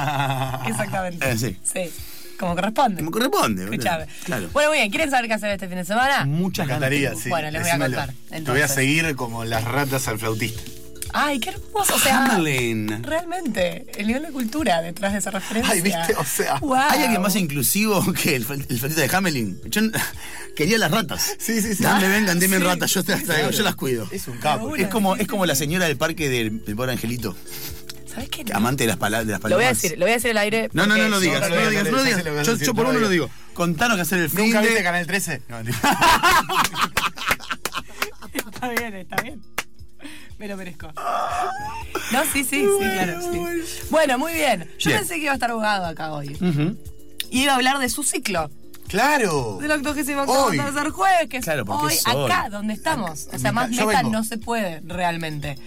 Exactamente. 0.68 1.30
Eh, 1.30 1.38
sí. 1.38 1.56
Sí. 1.62 1.90
Como 2.38 2.54
corresponde. 2.54 2.96
Como 3.00 3.10
corresponde. 3.10 3.64
Escuchame. 3.64 4.06
Claro. 4.24 4.48
Bueno, 4.52 4.70
muy 4.70 4.78
bien. 4.78 4.90
¿Quieren 4.90 5.10
saber 5.10 5.28
qué 5.28 5.34
hacer 5.34 5.50
este 5.50 5.68
fin 5.68 5.76
de 5.76 5.84
semana? 5.84 6.24
Muchas 6.24 6.66
Me 6.66 6.72
encantaría, 6.72 7.14
sí. 7.14 7.28
Bueno, 7.28 7.50
les 7.50 7.60
voy 7.62 7.70
a 7.70 7.78
contar, 7.78 8.14
Te 8.30 8.40
voy 8.50 8.60
a 8.62 8.68
seguir 8.68 9.14
como 9.14 9.44
las 9.44 9.62
ratas 9.64 10.08
al 10.08 10.18
flautista. 10.18 10.62
Ay, 11.12 11.40
qué 11.40 11.50
hermoso. 11.50 11.94
O 11.94 11.98
sea, 11.98 12.24
Hamelin. 12.24 13.02
realmente, 13.02 13.86
el 13.96 14.06
nivel 14.06 14.22
de 14.22 14.30
cultura 14.32 14.80
detrás 14.82 15.12
de 15.12 15.18
esa 15.18 15.30
referencia. 15.30 15.72
Ay, 15.72 15.80
¿viste? 15.82 16.14
O 16.16 16.24
sea, 16.24 16.58
Wow. 16.60 16.74
¿Hay 16.76 17.02
alguien 17.02 17.20
más 17.22 17.34
inclusivo 17.36 18.12
que 18.12 18.36
el, 18.36 18.46
el 18.68 18.78
flautista 18.78 19.00
de 19.02 19.16
Hamelin? 19.16 19.60
Yo 19.66 19.80
quería 20.56 20.78
las 20.78 20.90
ratas. 20.90 21.34
Sí, 21.38 21.60
sí, 21.62 21.74
sí. 21.74 21.82
Dame, 21.82 22.08
vengan, 22.08 22.38
denme 22.38 22.58
Sí. 22.58 22.62
ratas, 22.62 22.92
yo 22.92 23.02
te 23.02 23.12
las 23.12 23.24
traigo, 23.24 23.50
yo 23.50 23.62
las 23.62 23.74
cuido. 23.76 24.06
Es 24.10 24.28
un 24.28 24.38
capo. 24.38 24.76
Es 24.76 24.88
como, 24.88 25.16
es 25.16 25.26
como 25.26 25.46
la 25.46 25.54
señora 25.54 25.86
del 25.86 25.96
parque 25.96 26.28
del, 26.28 26.64
del 26.64 26.76
pobre 26.76 26.92
angelito, 26.92 27.36
¿Sabes 28.12 28.28
qué? 28.28 28.44
que 28.44 28.52
amante 28.52 28.82
de 28.84 28.88
las, 28.88 28.96
pala- 28.96 29.24
de 29.24 29.30
las 29.32 29.38
Lo 29.38 29.42
palomas. 29.42 29.58
voy 29.58 29.64
a 29.66 29.68
decir, 29.72 29.92
lo 29.98 30.04
voy 30.04 30.10
a 30.10 30.14
decir 30.14 30.30
al 30.32 30.38
aire. 30.38 30.68
No, 30.72 30.86
no, 30.86 30.96
no 30.96 31.08
lo 31.08 31.20
digas, 31.20 31.40
no 31.42 31.48
no, 31.48 31.54
lo 31.54 31.62
no, 31.62 31.70
digas, 31.70 31.84
no, 31.84 31.90
no 31.92 31.96
lo 31.96 32.02
no, 32.02 32.08
digas. 32.08 32.24
no, 32.24 32.30
no, 32.32 32.42
Yo, 32.42 32.52
no, 32.52 32.58
yo 32.58 32.66
no, 32.66 32.74
por 32.74 32.84
no, 32.84 32.90
uno 32.90 32.98
no, 32.98 33.04
lo 33.04 33.08
digo. 33.08 33.30
Contanos 33.54 33.96
que 33.96 34.02
hacer 34.02 34.18
el 34.18 34.28
fin 34.30 34.46
¿Nunca 34.46 34.60
de... 34.62 34.66
viste 34.68 34.82
Canal 34.82 35.06
13? 35.06 35.42
No. 35.48 35.58
Está 38.32 38.68
bien, 38.70 38.94
está 38.94 39.16
bien. 39.22 39.40
Me 40.40 40.48
lo 40.48 40.56
merezco. 40.56 40.90
No, 42.12 42.22
sí, 42.32 42.44
sí, 42.44 42.64
sí, 42.64 42.66
claro. 42.78 43.20
sí. 43.20 43.38
Bueno, 43.90 44.18
muy 44.18 44.32
bien. 44.32 44.66
Yo 44.78 44.88
Bien. 44.88 45.00
pensé 45.00 45.16
que 45.16 45.20
iba 45.24 45.32
a 45.32 45.34
estar 45.34 45.50
abogado 45.50 45.84
acá 45.84 46.12
hoy. 46.14 46.34
Ujú. 46.40 46.78
Y 47.30 47.42
iba 47.42 47.52
a 47.52 47.56
hablar 47.56 47.78
de 47.78 47.90
su 47.90 48.02
ciclo. 48.02 48.50
¡Claro! 48.88 49.58
Del 49.60 49.70
octogésimo 49.70 50.22
Hoy. 50.22 50.56
tercer 50.56 50.88
jueves, 50.90 51.28
que 51.28 51.36
es 51.36 51.44
Claro, 51.44 51.64
porque 51.66 51.84
hoy, 51.88 51.92
es 51.92 52.06
hoy. 52.08 52.24
acá, 52.32 52.48
donde 52.48 52.72
estamos. 52.72 53.28
O 53.32 53.38
sea, 53.38 53.52
más 53.52 53.70
yo 53.70 53.86
meta 53.86 53.98
vengo. 53.98 54.12
no 54.12 54.24
se 54.24 54.38
puede 54.38 54.80
realmente. 54.84 55.58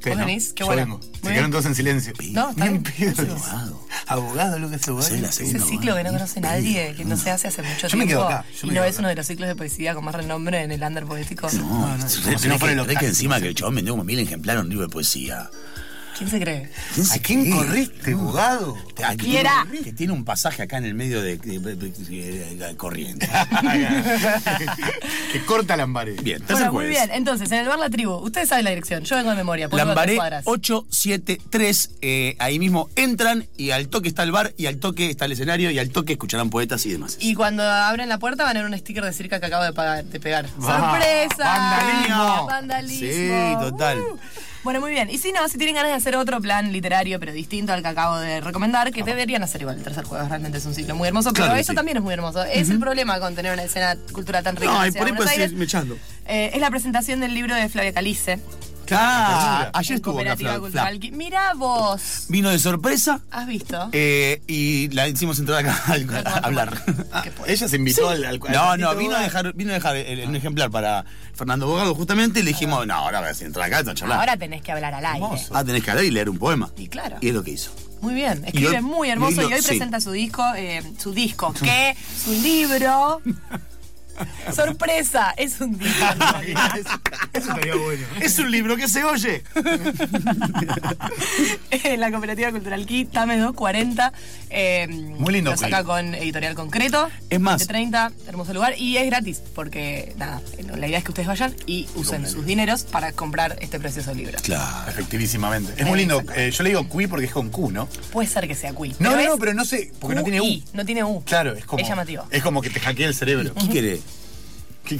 ¿Qué, 0.00 0.10
¿Vos 0.10 0.18
no? 0.18 0.26
venís? 0.26 0.52
Qué 0.52 0.60
Yo 0.60 0.66
bueno. 0.66 0.82
vengo. 0.82 1.00
Se 1.22 1.28
quedaron 1.28 1.50
todos 1.50 1.66
en 1.66 1.74
silencio. 1.74 2.12
No, 2.32 2.50
está 2.50 2.64
Bien. 2.64 3.14
Abogado. 3.18 3.86
Abogado, 4.06 4.58
Lucas 4.58 4.88
Abogado. 4.88 5.16
La 5.16 5.28
Ese 5.28 5.44
segunda. 5.46 5.66
ciclo 5.66 5.94
que 5.96 6.04
no 6.04 6.10
conoce 6.12 6.40
nadie, 6.40 6.94
que 6.96 7.04
no 7.04 7.16
se 7.16 7.30
hace 7.30 7.48
hace 7.48 7.62
mucho 7.62 7.86
Yo 7.88 7.96
me 7.98 8.06
tiempo. 8.06 8.26
quedo 8.26 8.28
acá, 8.38 8.44
yo 8.50 8.58
y 8.62 8.66
me 8.66 8.74
no 8.74 8.80
quedo 8.80 8.84
es 8.84 8.94
acá. 8.94 9.00
uno 9.00 9.08
de 9.08 9.14
los 9.16 9.26
ciclos 9.26 9.48
de 9.48 9.56
poesía 9.56 9.94
con 9.94 10.04
más 10.04 10.14
renombre 10.14 10.62
en 10.62 10.72
el 10.72 10.82
under 10.82 11.04
poético. 11.04 11.48
No, 11.52 11.96
no, 11.96 12.06
es 12.06 12.16
como 12.16 12.30
re- 12.30 12.38
si 12.38 12.48
no 12.48 12.54
re 12.54 12.58
fuera 12.58 12.72
que- 12.72 12.76
lo 12.76 12.84
re 12.84 12.96
que 12.96 13.06
¿Quién 16.20 16.30
se 16.30 16.38
cree? 16.38 16.68
¿Quién 16.94 17.06
se 17.06 17.18
¿A 17.18 17.22
quién 17.22 17.42
cree? 17.44 17.54
corriste, 17.54 18.12
abogado? 18.12 18.76
Ah, 19.02 19.12
que 19.16 19.24
Quiera. 19.24 19.66
tiene- 19.70 19.84
Que 19.84 19.92
tiene 19.94 20.12
un 20.12 20.24
pasaje 20.26 20.62
acá 20.62 20.76
en 20.76 20.84
el 20.84 20.92
medio 20.92 21.22
de, 21.22 21.38
de- 21.38 21.58
de- 21.58 21.76
de- 21.76 21.90
de- 21.90 22.56
de 22.56 22.76
corriente. 22.76 23.26
que 25.32 25.44
corta 25.46 25.76
Lambaré. 25.78 26.12
Bien, 26.22 26.42
Bueno, 26.50 26.72
muy 26.72 26.86
bien. 26.88 27.08
Entonces, 27.12 27.50
en 27.52 27.60
el 27.60 27.68
bar 27.68 27.78
La 27.78 27.88
Tribu, 27.88 28.12
ustedes 28.16 28.48
saben 28.50 28.64
la 28.64 28.70
dirección. 28.70 29.02
Yo 29.04 29.16
vengo 29.16 29.30
de 29.30 29.36
memoria. 29.36 29.68
Lambaré 29.72 30.16
cuadras. 30.16 30.42
873, 30.46 31.90
eh, 32.02 32.36
ahí 32.38 32.58
mismo 32.58 32.90
entran 32.96 33.46
y 33.56 33.70
al 33.70 33.88
toque 33.88 34.08
está 34.08 34.22
el 34.22 34.32
bar 34.32 34.52
y 34.58 34.66
al 34.66 34.76
toque 34.76 35.08
está 35.08 35.24
el 35.24 35.32
escenario 35.32 35.70
y 35.70 35.78
al 35.78 35.88
toque 35.90 36.12
escucharán 36.12 36.50
poetas 36.50 36.84
y 36.86 36.92
demás. 36.92 37.16
Y 37.20 37.34
cuando 37.34 37.62
abren 37.62 38.08
la 38.10 38.18
puerta 38.18 38.44
van 38.44 38.56
a 38.56 38.60
ver 38.60 38.70
un 38.70 38.76
sticker 38.78 39.04
de 39.04 39.12
circa 39.14 39.40
que 39.40 39.46
acabo 39.46 39.64
de, 39.64 39.72
pagar- 39.72 40.04
de 40.04 40.20
pegar. 40.20 40.46
Va. 40.62 40.90
¡Sorpresa! 40.90 41.44
Vandalismo. 41.44 42.46
Vandalismo. 42.46 43.08
Sí, 43.08 43.70
total. 43.70 43.98
Uh. 44.00 44.18
Bueno, 44.62 44.80
muy 44.80 44.90
bien. 44.90 45.08
Y 45.10 45.18
si 45.18 45.32
no, 45.32 45.48
si 45.48 45.56
tienen 45.56 45.74
ganas 45.74 45.90
de 45.90 45.96
hacer 45.96 46.16
otro 46.16 46.40
plan 46.40 46.70
literario, 46.72 47.18
pero 47.18 47.32
distinto 47.32 47.72
al 47.72 47.82
que 47.82 47.88
acabo 47.88 48.18
de 48.18 48.40
recomendar, 48.40 48.92
que 48.92 49.02
deberían 49.02 49.42
hacer 49.42 49.62
igual 49.62 49.78
el 49.78 49.82
tercer 49.82 50.04
juego. 50.04 50.28
Realmente 50.28 50.58
es 50.58 50.66
un 50.66 50.74
ciclo 50.74 50.94
muy 50.94 51.08
hermoso, 51.08 51.32
pero 51.32 51.46
Claro 51.46 51.62
sí. 51.64 51.74
también 51.74 51.96
es 51.96 52.02
muy 52.02 52.12
hermoso. 52.12 52.44
Es 52.44 52.68
el 52.68 52.78
problema 52.78 53.18
con 53.20 53.34
tener 53.34 53.52
una 53.52 53.62
escena 53.64 53.96
cultural 54.12 54.44
tan 54.44 54.56
rica. 54.56 54.72
No, 54.72 54.86
y 54.86 54.92
por 54.92 55.28
ahí 55.28 55.48
mechando. 55.54 55.96
Eh, 56.26 56.50
es 56.54 56.60
la 56.60 56.70
presentación 56.70 57.20
del 57.20 57.34
libro 57.34 57.54
de 57.54 57.68
Flavia 57.68 57.92
Calice. 57.92 58.38
Claro, 58.98 59.70
ayer 59.74 59.90
en 59.92 59.96
estuvo 59.96 60.12
acá 60.20 60.28
Cooperativa 60.36 60.50
Fla- 60.52 60.60
Cultural. 60.60 61.00
Mira 61.12 61.54
vos. 61.54 62.24
Vino 62.28 62.50
de 62.50 62.58
sorpresa 62.58 63.20
¿Has 63.30 63.46
visto? 63.46 63.88
eh, 63.92 64.42
y 64.46 64.88
la 64.88 65.08
hicimos 65.08 65.38
entrar 65.38 65.60
acá 65.60 65.82
a, 66.24 66.28
a 66.30 66.38
hablar. 66.38 66.82
Ah, 67.12 67.24
ella 67.46 67.68
se 67.68 67.76
invitó 67.76 68.08
al, 68.08 68.24
al- 68.24 68.40
al 68.46 68.52
No, 68.52 68.76
no, 68.76 68.94
vino 68.96 69.16
a 69.16 69.20
dejar, 69.20 69.52
vino 69.54 69.70
a 69.70 69.74
dejar 69.74 69.96
el- 69.96 70.28
un 70.28 70.36
ejemplar 70.36 70.70
para 70.70 71.04
Fernando 71.34 71.66
Bogado 71.66 71.94
justamente 71.94 72.40
y 72.40 72.42
le 72.42 72.50
dijimos, 72.50 72.86
no, 72.86 72.94
ahora 72.94 73.20
vas 73.20 73.40
a 73.40 73.44
entrar 73.44 73.66
acá, 73.72 73.90
a 73.90 73.94
charlar. 73.94 74.18
Ahora 74.18 74.36
tenés 74.36 74.62
que 74.62 74.72
hablar 74.72 74.94
al 74.94 75.04
aire. 75.06 75.24
Hermoso. 75.24 75.54
Ah, 75.56 75.64
tenés 75.64 75.82
que 75.84 75.90
hablar 75.90 76.04
y 76.04 76.10
leer 76.10 76.28
un 76.28 76.38
poema. 76.38 76.70
Y 76.76 76.88
claro. 76.88 77.16
Y 77.20 77.28
es 77.28 77.34
lo 77.34 77.42
que 77.42 77.52
hizo. 77.52 77.70
Muy 78.00 78.14
bien, 78.14 78.42
escribe 78.46 78.76
hoy- 78.76 78.82
muy 78.82 79.10
hermoso 79.10 79.32
y 79.32 79.44
y 79.44 79.46
hoy 79.46 79.52
hoy, 79.52 79.56
lo- 79.58 79.62
sí. 79.62 79.68
presenta 79.68 80.00
su 80.00 80.10
disco, 80.12 80.42
eh, 80.56 80.82
su 80.98 81.12
disco, 81.12 81.52
¿qué? 81.62 81.94
Su 82.24 82.32
libro. 82.32 83.20
Sorpresa, 84.54 85.34
es 85.36 85.60
un 85.60 85.78
realidad. 85.78 86.42
Eso 87.32 87.48
estaría 87.50 87.74
bueno. 87.74 88.06
Es 88.20 88.38
un 88.38 88.50
libro 88.50 88.76
que 88.76 88.88
se 88.88 89.04
oye. 89.04 89.42
En 91.70 92.00
la 92.00 92.10
Cooperativa 92.10 92.50
Cultural 92.50 92.86
Key, 92.86 93.04
Tame 93.06 93.36
240. 93.38 94.12
Eh, 94.50 94.86
Muy 94.88 95.32
lindo 95.34 95.52
Lo 95.52 95.56
saca 95.56 95.84
con 95.84 96.14
editorial 96.14 96.54
concreto. 96.54 97.08
Es 97.28 97.40
más- 97.40 97.60
De 97.60 97.66
30, 97.66 98.12
hermoso 98.26 98.52
lugar. 98.52 98.74
Y 98.78 98.96
es 98.96 99.06
gratis, 99.06 99.40
porque 99.54 100.12
nada, 100.16 100.40
la 100.76 100.86
idea 100.88 100.98
es 100.98 101.04
que 101.04 101.10
ustedes 101.12 101.28
vayan 101.28 101.54
y 101.66 101.88
usen 101.94 102.28
sus 102.28 102.44
dineros 102.44 102.82
para 102.84 103.12
comprar 103.12 103.56
este 103.60 103.78
precioso 103.78 104.12
libro. 104.14 104.38
Claro. 104.42 104.90
Efectivísimamente. 104.90 105.72
Es 105.76 105.86
muy 105.86 105.98
lindo. 105.98 106.22
Eh, 106.34 106.50
yo 106.50 106.62
le 106.64 106.70
digo 106.70 106.88
Cui 106.88 107.06
porque 107.06 107.26
es 107.26 107.32
con 107.32 107.50
Q, 107.50 107.70
¿no? 107.70 107.86
Puede 108.12 108.28
ser 108.28 108.46
que 108.48 108.54
sea 108.54 108.72
Cui. 108.72 108.94
No, 108.98 109.14
no, 109.16 109.24
no, 109.24 109.38
pero 109.38 109.54
no 109.54 109.64
sé, 109.64 109.92
porque 110.00 110.14
no 110.14 110.22
tiene 110.24 110.40
U. 110.40 110.62
No 110.72 110.84
tiene 110.84 111.04
U. 111.04 111.22
Claro, 111.24 111.54
es 111.54 111.64
como. 111.64 111.82
Es 111.82 111.88
llamativo. 111.88 112.24
Es 112.30 112.42
como 112.42 112.60
que 112.62 112.70
te 112.70 112.80
hackea 112.80 113.06
el 113.08 113.14
cerebro. 113.14 113.54
¿Qué 113.54 113.68
querés? 113.68 114.00
¿Qué- 114.84 114.98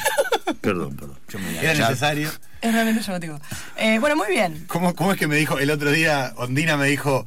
Perdón, 0.60 0.96
perdón. 0.96 1.18
Yo 1.28 1.38
me 1.38 1.46
voy 1.46 1.56
a 1.58 1.72
Era 1.72 1.88
necesario. 1.88 2.30
Es 2.60 2.72
realmente 2.72 3.02
llamativo. 3.02 3.40
Eh, 3.76 3.98
bueno, 3.98 4.16
muy 4.16 4.28
bien. 4.28 4.64
¿Cómo, 4.68 4.94
¿Cómo 4.94 5.12
es 5.12 5.18
que 5.18 5.26
me 5.26 5.36
dijo 5.36 5.58
el 5.58 5.70
otro 5.70 5.90
día, 5.90 6.32
Ondina 6.36 6.76
me 6.76 6.86
dijo, 6.86 7.26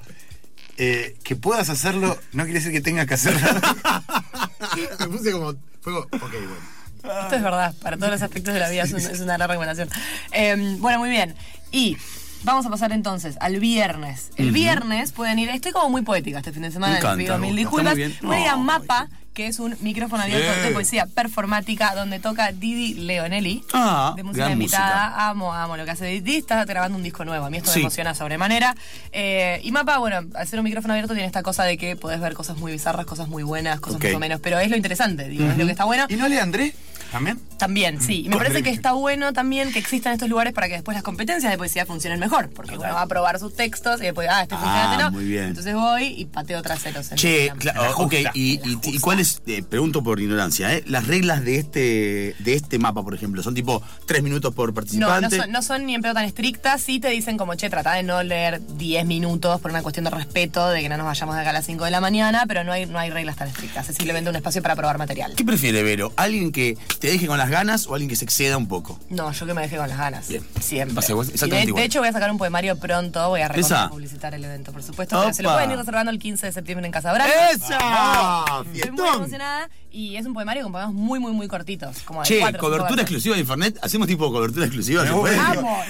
eh, 0.78 1.18
que 1.24 1.36
puedas 1.36 1.70
hacerlo 1.70 2.18
no 2.34 2.44
quiere 2.44 2.60
decir 2.60 2.72
que 2.72 2.82
tengas 2.82 3.08
que 3.08 3.16
hacerlo? 3.16 3.40
me 5.00 5.08
puse 5.08 5.32
como, 5.32 5.54
fue 5.82 5.94
como, 5.94 6.00
ok, 6.00 6.10
bueno. 6.32 6.76
Esto 7.24 7.36
es 7.36 7.44
verdad, 7.44 7.76
para 7.82 7.98
todos 7.98 8.12
los 8.14 8.22
aspectos 8.22 8.54
de 8.54 8.60
la 8.60 8.70
vida 8.70 8.84
es, 8.84 8.92
un- 8.94 9.00
es 9.00 9.20
una 9.20 9.34
gran 9.38 9.50
recomendación. 9.50 9.90
Eh, 10.32 10.76
bueno, 10.80 11.00
muy 11.00 11.10
bien. 11.10 11.36
Y 11.72 11.98
vamos 12.44 12.66
a 12.66 12.70
pasar 12.70 12.92
entonces 12.94 13.36
al 13.42 13.60
viernes. 13.60 14.32
El 14.38 14.52
viernes 14.52 15.12
pueden 15.12 15.38
ir, 15.40 15.50
estoy 15.50 15.72
como 15.72 15.90
muy 15.90 16.02
poética 16.02 16.40
este 16.40 16.52
fin 16.52 16.64
de 16.64 16.72
semana, 16.72 16.94
Me 16.94 17.00
encanta, 17.00 17.18
les 17.18 17.26
pido 17.26 17.38
me 17.40 17.48
mil 17.48 17.56
disculpas. 17.58 17.96
Pueden 18.22 18.44
ir 18.44 18.50
a 18.50 18.56
Mapa, 18.58 19.08
que 19.36 19.48
es 19.48 19.60
un 19.60 19.76
micrófono 19.82 20.24
abierto 20.24 20.62
de 20.62 20.72
poesía 20.72 21.06
performática 21.08 21.94
donde 21.94 22.20
toca 22.20 22.52
Didi 22.54 22.94
Leonelli. 22.96 23.64
Ah, 23.74 24.14
de 24.16 24.24
música 24.24 24.50
invitada. 24.50 25.30
Amo, 25.30 25.54
amo 25.54 25.76
lo 25.78 25.84
que 25.86 25.92
hace 25.92 26.06
Didi. 26.06 26.38
Está 26.38 26.64
grabando 26.66 26.98
un 26.98 27.04
disco 27.04 27.26
nuevo. 27.26 27.46
A 27.46 27.50
mí 27.50 27.58
esto 27.58 27.70
Sí. 27.70 27.80
me 27.80 27.84
emociona 27.84 28.16
sobremanera. 28.16 28.76
Eh, 29.12 29.60
y 29.64 29.72
Mapa, 29.74 29.98
bueno, 29.98 30.22
al 30.34 30.48
ser 30.48 30.60
un 30.60 30.64
micrófono 30.64 30.94
abierto 30.94 31.14
tiene 31.14 31.28
esta 31.28 31.44
cosa 31.44 31.66
de 31.66 31.78
que 31.78 31.98
podés 31.98 32.22
ver 32.22 32.34
cosas 32.34 32.58
muy 32.58 32.72
bizarras, 32.72 33.06
cosas 33.06 33.28
muy 33.28 33.44
buenas, 33.44 33.80
cosas 33.82 34.02
más 34.02 34.14
o 34.14 34.20
menos. 34.20 34.40
Pero 34.40 34.58
es 34.60 34.70
lo 34.70 34.78
interesante, 34.78 35.28
digo, 35.28 35.46
es 35.46 35.58
lo 35.58 35.66
que 35.66 35.72
está 35.72 35.84
bueno. 35.84 36.06
¿Y 36.10 36.16
no 36.16 36.28
lee 36.30 36.38
Andrés? 36.38 36.74
¿También? 37.12 37.40
También, 37.58 38.02
sí. 38.02 38.24
Y 38.26 38.30
me 38.30 38.36
parece 38.36 38.62
que 38.64 38.72
está 38.72 38.92
bueno 38.92 39.32
también 39.32 39.72
que 39.72 39.80
existan 39.80 40.12
estos 40.14 40.28
lugares 40.28 40.52
para 40.54 40.68
que 40.68 40.74
después 40.74 40.96
las 40.96 41.04
competencias 41.04 41.50
de 41.50 41.58
poesía 41.58 41.86
funcionen 41.86 42.20
mejor. 42.20 42.50
Porque 42.50 42.78
uno 42.78 42.94
va 42.94 43.02
a 43.04 43.08
probar 43.08 43.40
sus 43.40 43.56
textos 43.56 44.02
y 44.02 44.06
después, 44.06 44.28
ah, 44.30 44.42
este 44.42 44.56
funciona, 44.56 44.90
Ah, 44.90 44.92
este 44.94 45.04
no. 45.04 45.12
muy 45.12 45.24
bien. 45.26 45.46
Entonces 45.46 45.76
voy 45.76 46.04
y 46.08 46.26
pateo 46.26 46.62
traseros. 46.62 47.10
en 47.12 47.18
Che, 47.18 47.54
La 47.62 47.92
ok, 47.96 48.14
y, 48.34 48.60
y- 48.70 48.74
justa. 48.74 48.90
y 48.90 49.00
eh, 49.48 49.64
pregunto 49.68 50.04
por 50.04 50.20
ignorancia, 50.20 50.74
¿eh? 50.74 50.84
las 50.88 51.08
reglas 51.08 51.44
de 51.44 51.58
este 51.58 52.36
de 52.40 52.54
este 52.54 52.80
mapa, 52.80 53.04
por 53.04 53.14
ejemplo, 53.14 53.42
son 53.44 53.54
tipo 53.54 53.82
tres 54.06 54.24
minutos 54.24 54.54
por 54.54 54.70
No, 54.70 54.72
no 54.72 54.76
participante. 54.76 55.38
son, 55.38 55.52
no 55.52 55.62
son 55.62 55.86
ni 55.86 55.96
en 55.96 56.02
pedo 56.02 56.14
tan 56.14 56.26
estrictas, 56.26 56.82
sí 56.82 57.00
te 57.00 57.10
dicen 57.10 57.38
como, 57.38 57.56
che, 57.56 57.70
trata 57.70 57.94
de 57.94 58.04
no 58.04 58.24
leer 58.24 58.62
10 58.78 59.06
minutos 59.06 59.60
por 59.62 59.72
una 59.72 59.82
cuestión 59.82 60.06
de 60.06 60.12
respeto, 60.12 60.70
de 60.70 60.82
que 60.82 60.90
no 60.90 60.98
nos 60.98 61.06
vayamos 61.06 61.36
de 61.36 61.42
acá 61.42 61.50
a 61.52 61.54
las 61.54 61.66
5 61.66 61.86
de 61.86 61.92
la 61.92 62.02
mañana, 62.02 62.46
pero 62.48 62.64
no 62.64 62.72
hay, 62.72 62.86
no 62.86 63.00
hay 63.00 63.10
reglas 63.10 63.36
tan 63.36 63.48
estrictas, 63.48 63.90
es 63.90 63.96
simplemente 63.96 64.30
un 64.30 64.36
espacio 64.36 64.62
para 64.62 64.76
probar 64.76 64.98
material. 64.98 65.34
¿Qué 65.36 65.44
prefiere, 65.44 65.84
Vero? 65.84 66.14
¿Alguien 66.16 66.52
que 66.52 66.78
te 67.00 67.08
deje 67.08 67.28
con 67.28 67.38
las 67.38 67.50
ganas 67.50 67.88
o 67.88 67.94
alguien 67.94 68.10
que 68.10 68.16
se 68.16 68.26
exceda 68.26 68.58
un 68.58 68.68
poco? 68.68 69.00
No, 69.10 69.32
yo 69.32 69.46
que 69.46 69.54
me 69.54 69.62
dejé 69.62 69.78
con 69.78 69.88
las 69.88 69.98
ganas. 69.98 70.28
Bien. 70.28 70.44
Siempre. 70.62 71.00
Exactamente 71.00 71.56
de, 71.56 71.64
igual. 71.64 71.82
de 71.82 71.86
hecho, 71.86 72.00
voy 72.00 72.08
a 72.10 72.14
sacar 72.14 72.32
un 72.32 72.38
poemario 72.38 72.78
pronto, 72.78 73.30
voy 73.30 73.42
a 73.42 73.50
publicitar 73.90 74.34
el 74.34 74.44
evento, 74.44 74.72
por 74.72 74.84
supuesto. 74.84 75.20
Pero 75.20 75.34
se 75.34 75.44
lo 75.44 75.54
pueden 75.54 75.72
ir 75.72 75.78
reservando 75.78 76.12
el 76.12 76.20
15 76.20 76.48
de 76.48 76.52
septiembre 76.52 76.86
en 76.86 76.92
Casa 76.92 77.14
Brava. 77.14 77.32
¡Esa! 77.52 78.46
¡Fiestón! 78.72 79.15
Emocionada 79.18 79.70
y 79.92 80.16
es 80.16 80.26
un 80.26 80.34
poemario 80.34 80.64
con 80.64 80.72
poemas 80.72 80.94
muy, 80.94 81.20
muy, 81.20 81.32
muy 81.32 81.48
cortitos. 81.48 82.00
Como 82.02 82.22
de 82.22 82.28
Che, 82.28 82.40
cuatro, 82.40 82.60
cobertura 82.60 83.02
exclusiva 83.02 83.36
de 83.36 83.42
Internet. 83.42 83.80
¿Hacemos 83.82 84.08
tipo 84.08 84.32
cobertura 84.32 84.66
exclusiva? 84.66 85.04
Vamos, 85.04 85.30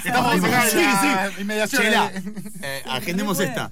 Estamos 0.03 0.35
en 0.35 0.41
Sí, 0.43 0.49
la 0.77 1.31
sí. 1.35 1.41
inmediación 1.41 1.81
Chela, 1.81 2.11
eh, 2.61 2.83
agendemos 2.89 3.39
esta. 3.39 3.71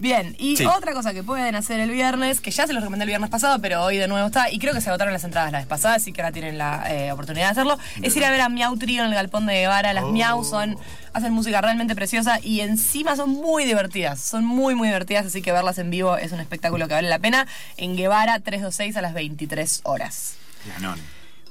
Bien, 0.00 0.36
y 0.38 0.56
Sí. 0.56 0.64
otra 0.64 0.92
cosa 0.92 1.12
que 1.12 1.24
pueden 1.24 1.56
hacer 1.56 1.80
el 1.80 1.90
viernes, 1.90 2.40
que 2.40 2.52
ya 2.52 2.68
se 2.68 2.72
los 2.72 2.82
recomendé 2.82 3.02
el 3.02 3.08
viernes 3.08 3.30
pasado, 3.30 3.58
pero 3.60 3.82
hoy 3.82 3.96
de 3.96 4.06
nuevo 4.06 4.28
está, 4.28 4.48
y 4.48 4.60
creo 4.60 4.72
que 4.72 4.80
se 4.80 4.90
agotaron 4.90 5.12
las 5.12 5.24
entradas 5.24 5.50
la 5.50 5.58
vez 5.58 5.66
pasada, 5.66 5.96
así 5.96 6.12
que 6.12 6.20
ahora 6.22 6.30
tienen 6.30 6.56
la 6.56 6.84
eh, 6.88 7.10
oportunidad 7.10 7.46
de 7.46 7.50
hacerlo, 7.50 7.78
es 8.00 8.14
ir 8.14 8.24
a 8.24 8.30
ver 8.30 8.40
a 8.42 8.48
Miau 8.48 8.76
Trio 8.76 9.02
en 9.02 9.08
el 9.08 9.14
Galpón 9.14 9.46
de 9.46 9.54
Guevara. 9.54 9.92
Las 9.92 10.04
Miau 10.04 10.44
son, 10.44 10.78
hacen 11.12 11.32
música 11.32 11.60
realmente 11.60 11.96
preciosa 11.96 12.38
y 12.40 12.60
encima 12.60 13.16
son 13.16 13.30
muy 13.30 13.64
divertidas, 13.64 14.20
son 14.20 14.44
muy, 14.44 14.76
muy 14.76 14.86
divertidas, 14.86 15.26
así 15.26 15.42
que 15.42 15.50
verlas 15.50 15.78
en 15.78 15.90
vivo 15.90 16.16
es 16.16 16.30
un 16.30 16.38
espectáculo 16.38 16.86
que 16.86 16.94
vale 16.94 17.08
la 17.08 17.18
pena. 17.18 17.48
En 17.76 17.96
Guevara 17.96 18.38
326 18.38 18.96
a 18.96 19.02
las 19.02 19.14
23 19.14 19.80
horas. 19.82 20.34
Ganón. 20.76 21.00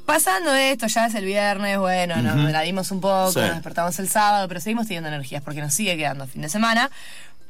Pasando 0.06 0.54
de 0.54 0.72
esto, 0.72 0.88
ya 0.88 1.08
es 1.08 1.16
el 1.16 1.26
viernes, 1.26 1.78
bueno, 1.80 2.16
nos 2.22 2.50
la 2.50 2.62
dimos 2.62 2.92
un 2.92 3.02
poco, 3.02 3.34
Sí. 3.34 3.40
nos 3.42 3.56
despertamos 3.56 4.00
el 4.00 4.08
sábado, 4.08 4.48
pero 4.48 4.62
seguimos 4.62 4.88
teniendo 4.88 5.10
energías 5.10 5.44
porque 5.44 5.60
nos 5.60 5.74
sigue 5.74 5.98
quedando 5.98 6.26
fin 6.28 6.42
de 6.44 6.48
semana. 6.48 6.90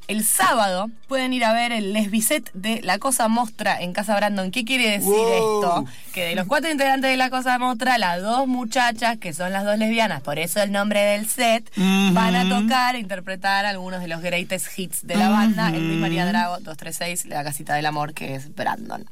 El 0.08 0.24
sábado 0.24 0.90
pueden 1.10 1.34
ir 1.34 1.44
a 1.44 1.52
ver 1.52 1.74
el 1.74 1.92
Les 1.92 2.10
Biset 2.10 2.50
de 2.54 2.82
La 2.82 2.98
Cosa 2.98 3.28
Mostra 3.28 3.82
en 3.82 3.92
Casa 3.92 4.16
Brandon. 4.16 4.52
¿Qué 4.52 4.64
quiere 4.64 4.90
decir 4.92 5.10
Wow. 5.12 5.34
esto? 5.60 5.86
Que 6.14 6.28
de 6.30 6.36
los 6.36 6.48
cuatro 6.48 6.72
integrantes 6.72 7.12
de 7.12 7.18
La 7.18 7.30
Cosa 7.30 7.60
Mostra, 7.60 7.98
las 7.98 8.22
dos 8.22 8.48
muchachas, 8.48 9.18
que 9.18 9.34
son 9.34 9.52
las 9.52 9.66
dos 9.66 9.78
lesbianas, 9.78 10.22
por 10.22 10.40
eso 10.40 10.62
el 10.62 10.72
nombre 10.72 11.02
del 11.02 11.28
set, 11.28 11.70
van 11.76 12.36
a 12.36 12.48
tocar 12.48 12.96
e 12.96 13.00
interpretar 13.00 13.66
algunos 13.66 14.00
de 14.00 14.08
los 14.08 14.22
greatest 14.22 14.80
hits 14.80 15.06
de 15.06 15.18
la 15.18 15.28
banda. 15.28 15.68
El 15.70 15.86
Luis 15.88 16.00
María 16.00 16.26
Drago 16.26 16.54
236, 16.62 17.26
La 17.26 17.44
Casita 17.44 17.76
del 17.76 17.86
Amor, 17.86 18.14
que 18.14 18.36
es 18.36 18.56
Brandon. 18.56 19.06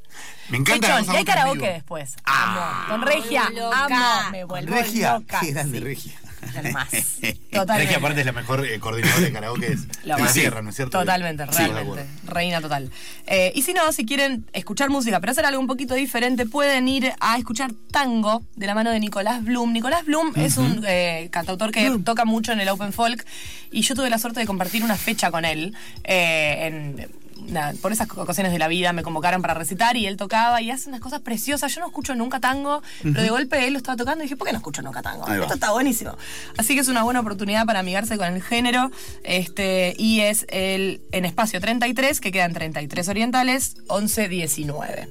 Me 0.47 0.57
encanta 0.59 0.87
la 0.87 0.93
Pechón, 0.93 1.05
cosa 1.07 1.13
y 1.13 1.17
hay 1.17 1.25
karaoke 1.25 1.73
después. 1.73 2.15
Amo. 2.23 2.61
Con 2.87 3.01
Regia, 3.01 3.43
amo. 3.73 4.31
Me 4.31 4.45
vuelvo 4.45 4.73
Regia. 4.73 5.15
loca. 5.19 5.41
Qué 5.41 5.51
grande, 5.51 5.79
Sí. 5.79 5.83
Regia. 5.83 6.13
El 6.63 6.73
más. 6.73 6.87
Totalmente. 7.51 7.95
aparte 7.95 8.19
es 8.19 8.25
la 8.25 8.31
mejor 8.31 8.65
eh, 8.65 8.79
coordinadora 8.79 9.21
de 9.21 9.31
karaoke 9.31 9.67
es 9.73 9.81
Lo 10.03 10.03
de 10.03 10.07
la 10.07 10.17
más. 10.19 10.31
sierra, 10.33 10.61
¿no 10.61 10.69
es 10.69 10.75
cierto? 10.75 10.99
Totalmente, 10.99 11.45
realmente. 11.45 12.05
Reina 12.25 12.61
total. 12.61 12.91
Eh, 13.27 13.51
y 13.55 13.61
si 13.61 13.73
no, 13.73 13.91
si 13.91 14.05
quieren 14.05 14.45
escuchar 14.53 14.89
música, 14.89 15.19
pero 15.19 15.31
hacer 15.31 15.45
algo 15.45 15.59
un 15.59 15.67
poquito 15.67 15.93
diferente, 15.95 16.45
pueden 16.45 16.87
ir 16.87 17.13
a 17.19 17.37
escuchar 17.37 17.71
tango 17.91 18.43
de 18.55 18.67
la 18.67 18.75
mano 18.75 18.91
de 18.91 18.99
Nicolás 18.99 19.43
Blum. 19.43 19.71
Nicolás 19.73 20.05
Blum 20.05 20.31
es 20.35 20.57
un 20.57 20.83
eh, 20.87 21.29
cantautor 21.31 21.71
que 21.71 21.89
toca 22.03 22.25
mucho 22.25 22.51
en 22.51 22.59
el 22.59 22.69
Open 22.69 22.93
Folk 22.93 23.25
y 23.71 23.81
yo 23.81 23.95
tuve 23.95 24.09
la 24.09 24.17
suerte 24.17 24.39
de 24.39 24.45
compartir 24.45 24.83
una 24.83 24.95
fecha 24.97 25.31
con 25.31 25.45
él. 25.45 25.73
eh, 26.03 26.67
en- 26.67 27.24
nada, 27.47 27.73
por 27.81 27.91
esas 27.91 28.07
ocasiones 28.15 28.51
de 28.51 28.59
la 28.59 28.67
vida 28.67 28.93
me 28.93 29.03
convocaron 29.03 29.41
para 29.41 29.53
recitar 29.53 29.97
y 29.97 30.07
él 30.07 30.17
tocaba 30.17 30.61
y 30.61 30.71
hace 30.71 30.89
unas 30.89 31.01
cosas 31.01 31.21
preciosas. 31.21 31.73
Yo 31.73 31.81
no 31.81 31.87
escucho 31.87 32.15
nunca 32.15 32.39
tango, 32.39 32.81
pero 33.03 33.21
de 33.21 33.29
golpe 33.29 33.67
él 33.67 33.73
lo 33.73 33.77
estaba 33.77 33.97
tocando 33.97 34.23
y 34.23 34.25
dije, 34.25 34.35
¿por 34.35 34.47
qué 34.47 34.53
no 34.53 34.59
escucho 34.59 34.81
nunca 34.81 35.01
tango? 35.01 35.27
Esto 35.27 35.53
está 35.53 35.71
buenísimo. 35.71 36.17
Así 36.57 36.75
que 36.75 36.81
es 36.81 36.87
una 36.87 37.03
buena 37.03 37.19
oportunidad 37.19 37.65
para 37.65 37.79
amigarse 37.79 38.17
con 38.17 38.33
el 38.33 38.41
género. 38.41 38.91
Este, 39.23 39.93
y 39.97 40.21
es 40.21 40.45
el 40.49 41.01
en 41.11 41.25
espacio 41.25 41.59
33, 41.59 42.21
que 42.21 42.31
quedan 42.31 42.53
33 42.53 43.07
orientales, 43.09 43.75
11, 43.87 44.29
19. 44.29 45.09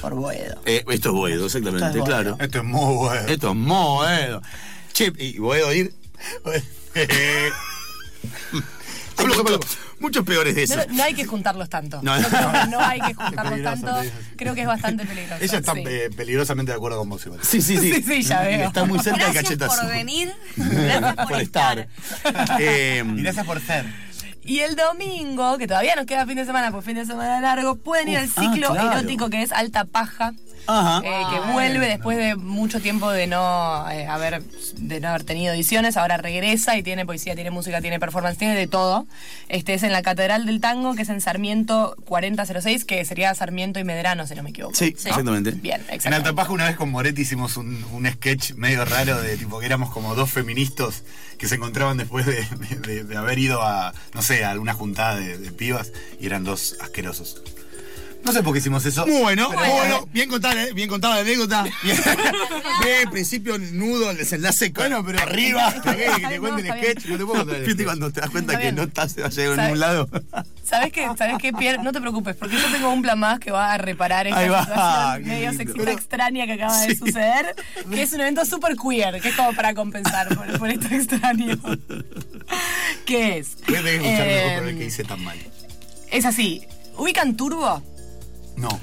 Por 0.00 0.14
Boedo. 0.14 0.60
Eh, 0.64 0.84
esto 0.88 1.08
es 1.10 1.14
Boedo, 1.14 1.46
exactamente, 1.46 1.86
Esto 1.86 1.98
es 1.98 2.04
Boedo. 2.04 2.22
claro. 2.22 2.36
Esto 2.40 2.58
es 2.58 2.64
muy 2.64 2.94
bueno. 2.94 3.28
Esto 3.28 3.50
es 3.50 3.56
Boedo. 3.56 4.42
Che, 4.92 5.12
y 5.18 5.38
Boedo 5.38 5.72
ir. 5.72 5.92
Hay 9.20 9.26
muchos, 9.26 9.60
muchos 9.98 10.24
peores 10.24 10.54
de 10.54 10.62
eso. 10.64 10.76
No, 10.76 10.82
no 10.96 11.02
hay 11.04 11.14
que 11.14 11.24
juntarlos 11.24 11.68
tanto. 11.68 12.00
No, 12.02 12.12
hay 12.12 13.00
que 13.00 13.14
juntarlos 13.14 13.62
tanto. 13.62 13.96
Creo 14.36 14.54
que 14.54 14.62
es 14.62 14.66
bastante 14.66 15.04
peligroso. 15.04 15.42
Ella 15.42 15.58
está 15.58 15.74
sí. 15.74 15.82
eh, 15.86 16.10
peligrosamente 16.16 16.72
de 16.72 16.76
acuerdo 16.76 16.98
con 16.98 17.08
vos 17.08 17.24
igual. 17.26 17.40
Sí, 17.42 17.60
sí, 17.60 17.76
sí. 17.78 17.92
Sí, 17.92 18.02
sí, 18.02 18.22
ya 18.22 18.42
veo. 18.42 18.68
Está 18.68 18.84
muy 18.84 18.98
cerca 18.98 19.18
Gracias 19.24 19.44
cachetazo. 19.44 19.82
por 19.82 19.90
venir. 19.90 20.32
Gracias 20.56 21.14
por, 21.16 21.28
por 21.28 21.40
estar. 21.40 21.78
estar. 22.24 22.60
Eh, 22.60 23.04
Y 23.16 23.22
gracias 23.22 23.46
por 23.46 23.60
ser. 23.60 23.84
Y 24.42 24.60
el 24.60 24.74
domingo, 24.74 25.58
que 25.58 25.66
todavía 25.66 25.94
nos 25.96 26.06
queda 26.06 26.26
fin 26.26 26.36
de 26.36 26.46
semana, 26.46 26.70
pues 26.72 26.84
fin 26.84 26.96
de 26.96 27.04
semana 27.04 27.40
largo, 27.40 27.76
pueden 27.76 28.08
ir 28.08 28.18
al 28.18 28.30
ah, 28.36 28.40
ciclo 28.40 28.70
claro. 28.72 28.92
erótico 28.98 29.28
que 29.30 29.42
es 29.42 29.52
Alta 29.52 29.84
Paja. 29.84 30.32
Ajá. 30.78 31.02
eh, 31.04 31.22
que 31.30 31.52
vuelve 31.52 31.86
después 31.88 32.16
de 32.16 32.36
mucho 32.36 32.80
tiempo 32.80 33.10
de 33.10 33.26
no 33.26 33.88
eh, 33.90 34.06
haber 34.06 34.42
de 34.76 35.00
no 35.00 35.08
haber 35.08 35.24
tenido 35.24 35.52
ediciones, 35.52 35.96
ahora 35.96 36.16
regresa 36.16 36.76
y 36.76 36.82
tiene 36.82 37.04
poesía, 37.06 37.34
tiene 37.34 37.50
música, 37.50 37.80
tiene 37.80 37.98
performance, 37.98 38.38
tiene 38.38 38.54
de 38.54 38.66
todo. 38.66 39.06
Este 39.48 39.74
es 39.74 39.82
en 39.82 39.92
la 39.92 40.02
Catedral 40.02 40.46
del 40.46 40.60
Tango, 40.60 40.94
que 40.94 41.02
es 41.02 41.08
en 41.08 41.20
Sarmiento 41.20 41.96
4006, 42.04 42.84
que 42.84 43.04
sería 43.04 43.34
Sarmiento 43.34 43.78
y 43.80 43.84
Medrano, 43.84 44.26
si 44.26 44.34
no 44.34 44.42
me 44.42 44.50
equivoco. 44.50 44.74
Sí, 44.74 44.86
exactamente. 44.86 45.50
Bien, 45.52 45.80
En 45.88 45.94
exacto. 45.94 46.16
Altapaja 46.16 46.52
una 46.52 46.66
vez 46.66 46.76
con 46.76 46.90
Moretti 46.90 47.22
hicimos 47.22 47.56
un, 47.56 47.84
un 47.92 48.06
sketch 48.10 48.52
medio 48.54 48.84
raro 48.84 49.20
de 49.20 49.36
tipo 49.36 49.58
que 49.60 49.66
éramos 49.66 49.90
como 49.90 50.14
dos 50.14 50.30
feministas 50.30 51.02
que 51.38 51.48
se 51.48 51.54
encontraban 51.56 51.96
después 51.96 52.26
de, 52.26 52.34
de- 52.44 52.76
de- 52.76 53.04
de 53.04 53.16
haber 53.16 53.38
ido 53.38 53.62
a, 53.62 53.92
no 54.14 54.22
sé, 54.22 54.44
a 54.44 54.50
alguna 54.50 54.74
juntada 54.74 55.16
de, 55.16 55.38
de 55.38 55.52
pibas 55.52 55.92
y 56.20 56.26
eran 56.26 56.44
dos 56.44 56.76
asquerosos. 56.80 57.42
No 58.24 58.32
sé 58.32 58.42
por 58.42 58.52
qué 58.52 58.58
hicimos 58.60 58.84
eso. 58.84 59.06
Muy 59.06 59.20
bueno, 59.22 59.48
muy 59.50 59.68
bueno. 59.68 60.06
Bien 60.12 60.28
contada, 60.28 60.62
¿eh? 60.62 60.72
Bien 60.72 60.88
contada 60.88 61.16
la 61.16 61.20
anécdota. 61.22 61.64
Bien. 61.82 61.96
Bien, 62.84 63.10
principio 63.10 63.58
nudo, 63.58 64.10
el 64.10 64.16
desenlace 64.18 64.70
Bueno, 64.70 65.04
pero 65.04 65.20
arriba. 65.20 65.74
Que 65.82 66.26
te 66.28 66.38
cuente 66.40 66.62
el 66.62 66.74
sketch, 66.76 67.06
no 67.06 67.18
te 67.18 67.24
puedo 67.24 67.44
contar 67.44 67.60
Viste 67.62 67.84
cuando 67.84 68.10
te 68.12 68.20
das 68.20 68.30
cuenta 68.30 68.58
que 68.58 68.72
no 68.72 68.82
estás 68.84 69.16
a 69.18 69.28
llegar 69.28 69.52
a 69.52 69.56
¿Sabe- 69.56 69.62
ningún 69.62 69.80
lado. 69.80 70.08
¿Sabes 70.64 70.92
qué? 70.92 71.06
¿Sabes 71.18 71.36
qué, 71.40 71.52
Pierre? 71.52 71.82
No 71.82 71.92
te 71.92 72.00
preocupes, 72.00 72.36
porque 72.36 72.56
yo 72.56 72.70
tengo 72.72 72.90
un 72.90 73.02
plan 73.02 73.18
más 73.18 73.40
que 73.40 73.50
va 73.50 73.72
a 73.72 73.78
reparar 73.78 74.26
esta 74.26 74.38
Ahí 74.38 74.48
va, 74.48 74.64
situación 74.64 75.28
medio 75.28 75.50
sexista 75.52 75.78
Pero- 75.84 75.90
extraña 75.92 76.46
que 76.46 76.52
acaba 76.52 76.80
de 76.80 76.88
Sí. 76.90 76.96
suceder, 76.96 77.54
que 77.90 78.02
es 78.02 78.12
un 78.12 78.20
evento 78.20 78.44
súper 78.44 78.76
queer, 78.76 79.20
que 79.20 79.30
es 79.30 79.34
como 79.34 79.52
para 79.54 79.74
compensar 79.74 80.28
por, 80.34 80.58
por 80.58 80.68
esto 80.70 80.86
extraño. 80.94 81.58
¿Qué 83.06 83.38
es? 83.38 83.56
Voy 83.66 83.76
a 83.76 83.82
tener 83.82 84.00
que 84.00 84.06
escuchar 84.06 84.28
Eh, 84.28 84.42
mejor 84.44 84.58
por 84.60 84.68
el 84.68 84.78
que 84.78 84.84
hice 84.84 85.04
tan 85.04 85.24
mal. 85.24 85.38
Es 86.10 86.24
así. 86.24 86.62
¿Ubican 86.96 87.36
Turbo? 87.36 87.82
No. 88.60 88.80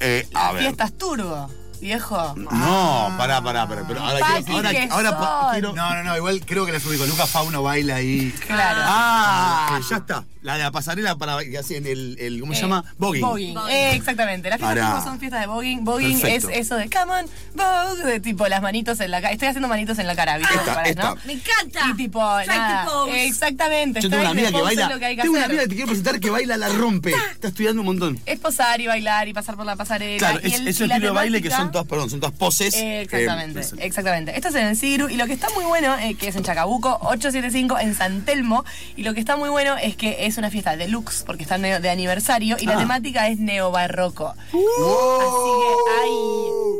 Eh, 0.00 0.26
a 0.34 0.52
ver. 0.52 0.62
Fiestas 0.62 0.92
Turbo, 0.92 1.48
viejo. 1.80 2.34
No, 2.36 3.14
pará, 3.18 3.42
pará, 3.42 3.66
pará. 3.66 3.84
Pero 3.86 4.00
ahora 4.00 4.20
Paqui, 4.20 4.44
quiero. 4.44 4.56
Ahora, 4.56 4.70
que 4.70 4.88
ahora 4.90 5.18
pa- 5.18 5.40
son. 5.42 5.52
quiero. 5.52 5.72
No, 5.74 5.94
no, 5.94 6.02
no, 6.04 6.16
igual 6.16 6.40
creo 6.46 6.64
que 6.64 6.72
la 6.72 6.78
ubico. 6.78 7.04
Lucas 7.06 7.28
Fauno 7.28 7.62
baila 7.62 7.96
ahí. 7.96 8.32
Claro. 8.46 8.80
Ah, 8.84 9.78
ya 9.88 9.96
está. 9.96 10.24
La 10.42 10.54
de 10.56 10.62
la 10.62 10.70
pasarela 10.70 11.16
para 11.16 11.44
que 11.44 11.58
hacen 11.58 11.86
el, 11.86 12.16
el. 12.18 12.40
¿Cómo 12.40 12.54
se 12.54 12.60
Eh, 12.60 12.62
llama? 12.62 12.82
Voguing. 12.96 13.20
Voguing. 13.22 13.56
Eh, 13.70 13.94
exactamente. 13.94 14.48
Las 14.48 14.58
fiestas 14.58 14.90
turbo 14.90 15.04
son 15.04 15.18
fiestas 15.20 15.40
de. 15.42 15.46
Voguing 15.46 15.84
Perfecto. 15.84 16.48
es 16.48 16.56
eso 16.58 16.76
de 16.76 16.88
come 16.88 17.12
on, 17.12 17.26
vogue, 17.54 18.04
de 18.10 18.20
tipo 18.20 18.48
las 18.48 18.62
manitos 18.62 18.98
en 19.00 19.10
la 19.10 19.20
cara. 19.20 19.32
Estoy 19.34 19.48
haciendo 19.48 19.68
manitos 19.68 19.98
en 19.98 20.06
la 20.06 20.16
cara, 20.16 20.38
¿viste? 20.38 20.54
Esta, 20.54 20.74
Para, 20.74 20.88
esta. 20.88 21.02
¿no? 21.10 21.16
Me 21.26 21.34
encanta. 21.34 21.80
Y 21.90 21.94
tipo, 21.96 22.20
nada, 22.20 22.86
pose. 22.86 23.26
exactamente. 23.26 24.00
Yo 24.00 24.08
tengo 24.08 24.22
una 24.22 24.30
amiga 24.30 24.50
que 24.50 24.60
baila. 24.62 24.88
que 24.98 25.16
que 25.16 25.22
Tengo 25.22 25.34
una 25.36 25.44
amiga 25.44 25.62
que 25.62 25.68
te 25.68 25.74
quiero 25.74 25.88
presentar 25.88 26.18
que 26.20 26.30
baila 26.30 26.56
la 26.56 26.68
rompe. 26.70 27.10
Está 27.32 27.48
estudiando 27.48 27.82
un 27.82 27.86
montón. 27.86 28.18
Es 28.24 28.38
posar 28.38 28.80
y 28.80 28.86
bailar 28.86 29.28
y 29.28 29.34
pasar 29.34 29.56
por 29.56 29.66
la 29.66 29.76
pasarela. 29.76 30.18
Claro, 30.18 30.40
y 30.42 30.46
es, 30.54 30.60
el- 30.60 30.68
es 30.68 30.80
y 30.80 30.82
un 30.84 30.88
la 30.88 30.94
estilo 30.96 31.12
de 31.12 31.16
baile 31.16 31.42
que 31.42 31.50
son 31.50 31.70
todas, 31.70 31.86
perdón, 31.86 32.08
son 32.08 32.20
todas 32.20 32.34
poses. 32.34 32.74
Eh, 32.74 33.02
exactamente, 33.02 33.60
exactamente. 33.78 34.34
Esto 34.34 34.48
es 34.48 34.54
en 34.54 34.66
el 34.68 34.76
Ciru 34.76 35.08
y 35.10 35.16
lo 35.16 35.26
que 35.26 35.34
está 35.34 35.48
muy 35.54 35.64
bueno, 35.64 35.96
eh, 35.98 36.14
que 36.14 36.28
es 36.28 36.36
en 36.36 36.44
Chacabuco, 36.44 36.98
875 37.02 37.78
en 37.78 37.94
San 37.94 38.24
Telmo, 38.24 38.64
y 38.96 39.02
lo 39.02 39.12
que 39.12 39.20
está 39.20 39.36
muy 39.36 39.50
bueno 39.50 39.76
es 39.76 39.96
que 39.96 40.26
es 40.26 40.29
una 40.38 40.50
fiesta 40.50 40.76
deluxe 40.76 41.22
porque 41.24 41.42
está 41.42 41.58
de, 41.58 41.80
de 41.80 41.90
aniversario 41.90 42.56
y 42.60 42.66
la 42.66 42.74
Ah. 42.74 42.78
temática 42.78 43.28
es 43.28 43.38
neobarroco. 43.38 44.34
Uh, 44.52 44.60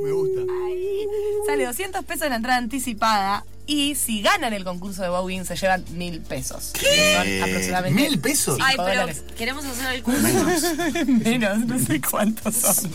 Me 0.05 0.13
gusta. 0.13 0.41
Ahí 0.67 1.07
sale 1.47 1.65
200 1.67 2.05
pesos 2.05 2.23
en 2.25 2.31
la 2.31 2.37
entrada 2.37 2.59
anticipada 2.59 3.45
y 3.67 3.95
si 3.95 4.21
ganan 4.23 4.53
el 4.53 4.65
concurso 4.65 5.03
de 5.03 5.09
Bowing 5.11 5.45
se 5.45 5.57
llevan 5.57 5.85
mil 5.93 6.21
pesos. 6.21 6.73
Que 6.79 7.15
Son 7.15 7.43
aproximadamente 7.49 8.03
¿Mil 8.03 8.19
pesos? 8.21 8.59
Ay, 8.61 8.75
pero 8.77 8.89
dólares. 8.89 9.23
queremos 9.37 9.65
hacer 9.65 9.95
el 9.95 10.03
curso. 10.03 10.23
Menos, 11.07 11.59
no 11.67 11.79
sé 11.79 12.01
cuántos 12.01 12.57
son. 12.57 12.75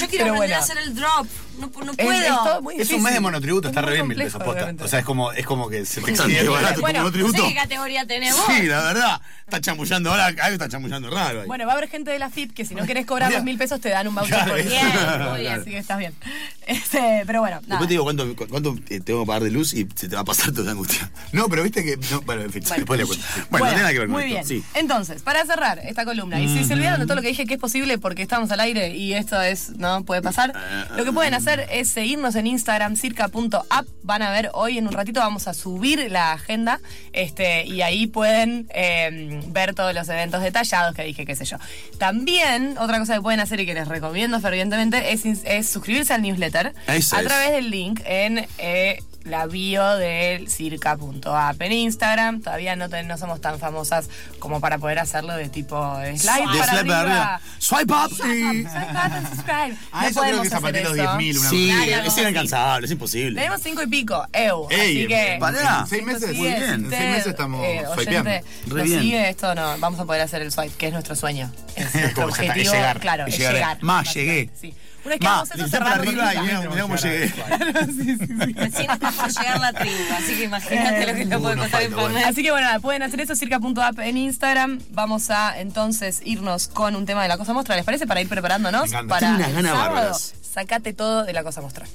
Yo 0.00 0.08
quiero 0.08 0.10
Pero 0.10 0.34
aprender 0.34 0.36
bueno. 0.36 0.54
a 0.56 0.58
hacer 0.58 0.78
el 0.78 0.94
drop. 0.94 1.26
No, 1.58 1.70
no 1.84 1.92
Es- 1.92 1.96
puedo. 1.98 2.12
es 2.12 2.26
todo 2.28 2.62
muy 2.62 2.74
Es 2.80 2.90
un 2.90 3.02
mes 3.02 3.14
de 3.14 3.20
monotributo, 3.20 3.68
Es 3.68 3.72
está 3.72 3.82
re 3.82 3.94
bien 3.94 4.08
mil 4.08 4.16
pesos 4.18 4.42
posta. 4.42 4.74
O 4.80 4.88
sea, 4.88 4.98
es 5.00 5.04
como, 5.04 5.32
es 5.32 5.46
como 5.46 5.68
que 5.68 5.84
se 5.86 6.00
te 6.00 6.10
extiende. 6.10 6.48
barato 6.48 6.80
Bueno, 6.80 6.98
como 7.00 7.10
no 7.10 7.12
sé 7.12 7.12
tributo. 7.32 7.48
qué 7.48 7.54
categoría 7.54 8.06
tenés 8.06 8.34
vos. 8.34 8.44
Sí, 8.48 8.62
la 8.66 8.82
verdad. 8.82 9.20
Está 9.46 9.60
chamullando 9.60 10.10
ahora, 10.10 10.26
algo 10.26 10.40
está 10.52 10.68
chamullando 10.68 11.08
raro 11.08 11.42
ahí. 11.42 11.46
Bueno, 11.46 11.66
va 11.66 11.72
a 11.74 11.76
haber 11.76 11.88
gente 11.88 12.10
de 12.10 12.18
la 12.18 12.30
FIP 12.30 12.52
que 12.52 12.64
si 12.64 12.74
no 12.74 12.84
querés 12.84 13.06
cobrar 13.06 13.30
los 13.32 13.44
mil 13.44 13.56
pesos 13.56 13.80
te 13.80 13.90
dan 13.90 14.08
un 14.08 14.14
voucher 14.14 14.34
Claro, 14.34 14.52
por. 14.54 14.62
Bien, 14.64 14.86
muy 15.30 15.40
bien. 15.40 15.52
Así 15.60 15.70
que 15.70 15.78
estás 15.78 15.98
bien. 15.98 16.14
Este, 16.66 17.22
pero 17.26 17.40
bueno, 17.40 17.56
nada. 17.60 17.66
Después 17.68 17.86
te 17.86 17.92
digo 17.94 18.02
cuánto, 18.02 18.26
cuánto 18.48 18.76
eh, 18.88 18.98
tengo 18.98 19.20
que 19.20 19.26
pagar 19.28 19.44
de 19.44 19.50
luz 19.52 19.72
y 19.72 19.86
se 19.94 20.08
te 20.08 20.16
va 20.16 20.22
a 20.22 20.24
pasar 20.24 20.50
toda 20.50 20.64
la 20.64 20.70
angustia. 20.72 21.08
No, 21.30 21.48
pero 21.48 21.62
viste 21.62 21.84
que. 21.84 21.96
no, 22.10 22.22
bueno, 22.22 22.42
en 22.42 22.50
fin, 22.52 22.62
Bueno. 22.62 22.76
después 22.78 22.98
le 23.00 23.06
cuento. 23.06 23.24
Bueno, 23.50 23.66
no 23.66 23.70
tiene 23.70 23.82
nada 23.82 23.92
que 23.92 23.98
ver 24.00 24.08
con 24.08 24.12
muy 24.14 24.22
esto, 24.24 24.34
bien. 24.34 24.46
sí. 24.46 24.64
Entonces, 24.74 25.22
para 25.22 25.44
cerrar 25.46 25.78
esta 25.84 26.04
columna, 26.04 26.40
y 26.40 26.48
si 26.48 26.64
se 26.64 26.74
olvidaron 26.74 26.98
de 26.98 27.06
todo 27.06 27.14
lo 27.14 27.22
que 27.22 27.28
dije 27.28 27.46
que 27.46 27.54
es 27.54 27.60
posible 27.60 27.98
porque 27.98 28.22
estamos 28.22 28.50
al 28.50 28.58
aire 28.58 28.96
y 28.96 29.14
esto 29.14 29.40
es, 29.40 29.70
¿no? 29.78 30.02
Puede 30.04 30.22
pasar, 30.22 30.52
lo 30.96 31.04
que 31.04 31.12
pueden 31.12 31.34
hacer 31.34 31.45
hacer 31.46 31.66
es 31.70 31.88
seguirnos 31.88 32.34
en 32.34 32.46
Instagram, 32.46 32.96
circa.app. 32.96 33.86
Van 34.02 34.22
a 34.22 34.30
ver 34.30 34.50
hoy 34.52 34.78
en 34.78 34.86
un 34.86 34.92
ratito 34.92 35.20
vamos 35.20 35.46
a 35.46 35.54
subir 35.54 36.10
la 36.10 36.32
agenda 36.32 36.80
este, 37.12 37.64
y 37.64 37.82
ahí 37.82 38.06
pueden 38.06 38.68
eh, 38.74 39.40
ver 39.48 39.74
todos 39.74 39.94
los 39.94 40.08
eventos 40.08 40.42
detallados 40.42 40.94
que 40.94 41.04
dije, 41.04 41.24
qué 41.24 41.36
sé 41.36 41.44
yo. 41.44 41.58
También, 41.98 42.76
otra 42.78 42.98
cosa 42.98 43.14
que 43.14 43.20
pueden 43.20 43.40
hacer 43.40 43.60
y 43.60 43.66
que 43.66 43.74
les 43.74 43.86
recomiendo 43.86 44.40
fervientemente 44.40 45.12
es, 45.12 45.68
suscribirse 45.68 46.14
al 46.14 46.22
newsletter 46.22 46.74
a 46.86 46.96
es. 46.96 47.10
través 47.10 47.52
del 47.52 47.70
link 47.70 48.00
en 48.04 48.46
eh, 48.58 48.98
la 49.26 49.46
bio 49.46 49.96
del 49.96 50.48
circa.app 50.48 51.60
en 51.62 51.72
Instagram. 51.72 52.40
Todavía 52.42 52.76
no, 52.76 52.88
ten- 52.88 53.08
no 53.08 53.18
somos 53.18 53.40
tan 53.40 53.58
famosas 53.58 54.08
como 54.38 54.60
para 54.60 54.78
poder 54.78 54.98
hacerlo 54.98 55.34
de 55.34 55.48
tipo 55.48 55.76
de 55.98 56.16
slide 56.18 56.38
De 56.52 56.58
para 56.58 56.64
slide 56.72 56.86
para 56.86 57.00
arriba. 57.00 57.22
arriba. 57.34 57.40
Swipe 57.58 57.92
up. 57.92 58.10
Swipe 58.14 58.66
up, 58.66 58.70
swipe 58.70 58.90
up 58.92 59.12
and 59.12 59.28
subscribe. 59.28 59.76
Ah, 59.92 60.02
no 60.02 60.08
eso 60.08 60.20
creo 60.20 60.40
que 60.42 60.46
es 60.46 60.52
a 60.52 60.56
hacer 60.56 60.62
partir 60.72 60.82
de 60.82 60.88
los 60.88 60.98
eso. 60.98 61.18
10.000, 61.18 61.38
una 61.40 61.50
Sí, 61.50 61.72
Claro, 61.86 62.06
es 62.06 62.12
sí. 62.14 62.20
inalcanzable, 62.20 62.86
es 62.86 62.92
imposible. 62.92 63.34
Tenemos 63.40 63.60
cinco 63.62 63.82
y 63.82 63.86
pico, 63.88 64.26
eu. 64.32 64.66
Ey, 64.70 64.98
así 64.98 65.06
que. 65.08 65.34
en 65.34 65.86
seis 65.88 66.04
meses, 66.04 66.22
Esto 66.22 66.34
muy 66.34 66.48
bien. 66.48 66.58
si 66.60 66.72
En 66.74 66.84
usted, 66.84 66.98
seis 66.98 67.10
meses 67.10 67.26
estamos 67.26 67.64
eh, 67.64 67.84
swipeando. 67.94 68.30
oyente, 68.30 68.44
Re 68.68 68.82
bien. 68.84 69.00
sigue 69.00 69.28
esto, 69.28 69.54
no, 69.54 69.78
vamos 69.78 70.00
a 70.00 70.04
poder 70.04 70.22
hacer 70.22 70.42
el 70.42 70.52
swipe, 70.52 70.74
que 70.76 70.86
es 70.86 70.92
nuestro 70.92 71.16
sueño. 71.16 71.50
Es 71.76 71.94
nuestro 71.94 72.28
está, 72.28 72.42
es 72.44 72.48
objetivo, 72.50 72.72
llegar, 72.72 73.00
claro, 73.00 73.26
es 73.26 73.34
es 73.34 73.38
llegar. 73.40 73.54
llegar. 73.54 73.82
Más, 73.82 74.14
llegué. 74.14 74.50
Sí. 74.58 74.74
Una 75.06 75.10
vez 75.14 75.20
que 75.20 75.24
Ma, 75.26 75.32
hagamos 75.34 75.50
eso, 75.52 75.68
cerramos 75.68 75.98
arriba 75.98 76.34
y 76.34 76.36
el 76.36 76.42
mirá, 76.42 76.58
día. 76.60 76.68
mirá 76.70 76.82
cómo 76.82 76.96
llegué. 76.96 77.26
Recién 78.56 78.90
está 78.90 79.10
por 79.12 79.28
llegar 79.28 79.60
la 79.60 79.72
tribu, 79.72 79.94
así 80.18 80.34
que 80.36 80.44
imagínate 80.44 81.06
lo 81.06 81.14
que 81.14 81.24
nos 81.26 81.40
puede 81.42 81.56
pasar 81.56 81.82
en 81.82 81.94
bueno. 81.94 82.18
Así 82.26 82.42
que 82.42 82.50
bueno, 82.50 82.68
pueden 82.80 83.02
hacer 83.04 83.20
eso, 83.20 83.36
circa.app 83.36 83.98
en 84.00 84.16
Instagram. 84.16 84.80
Vamos 84.90 85.30
a 85.30 85.58
entonces 85.60 86.20
irnos 86.24 86.66
con 86.66 86.96
un 86.96 87.06
tema 87.06 87.22
de 87.22 87.28
la 87.28 87.38
cosa 87.38 87.52
muestra, 87.52 87.76
¿les 87.76 87.84
parece? 87.84 88.06
Para 88.08 88.20
ir 88.20 88.28
preparándonos 88.28 88.90
para 88.90 89.18
Tengo 89.20 89.34
unas 89.36 89.48
el 89.48 89.54
ganas 89.54 89.70
sábado. 89.72 89.94
bárbaras. 89.94 90.34
Sacate 90.52 90.92
todo 90.92 91.22
de 91.24 91.32
la 91.32 91.44
cosa 91.44 91.60
muestra. 91.60 91.86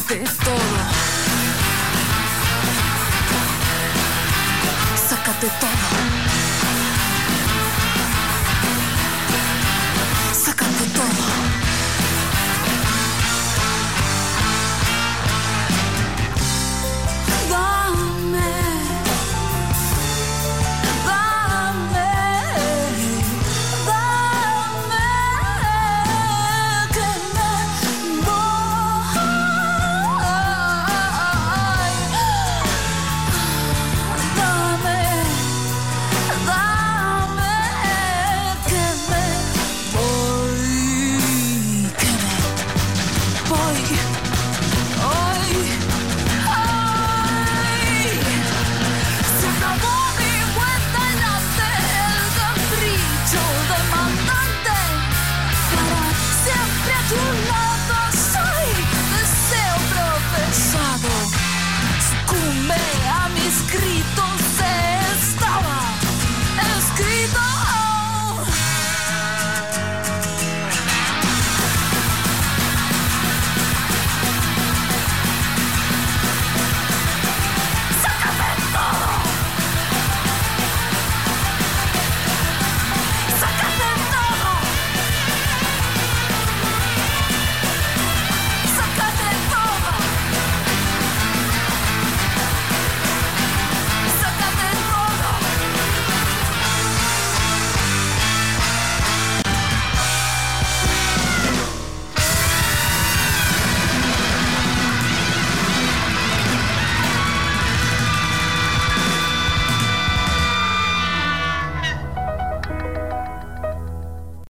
Sácate 0.00 0.24
todo. 0.44 0.89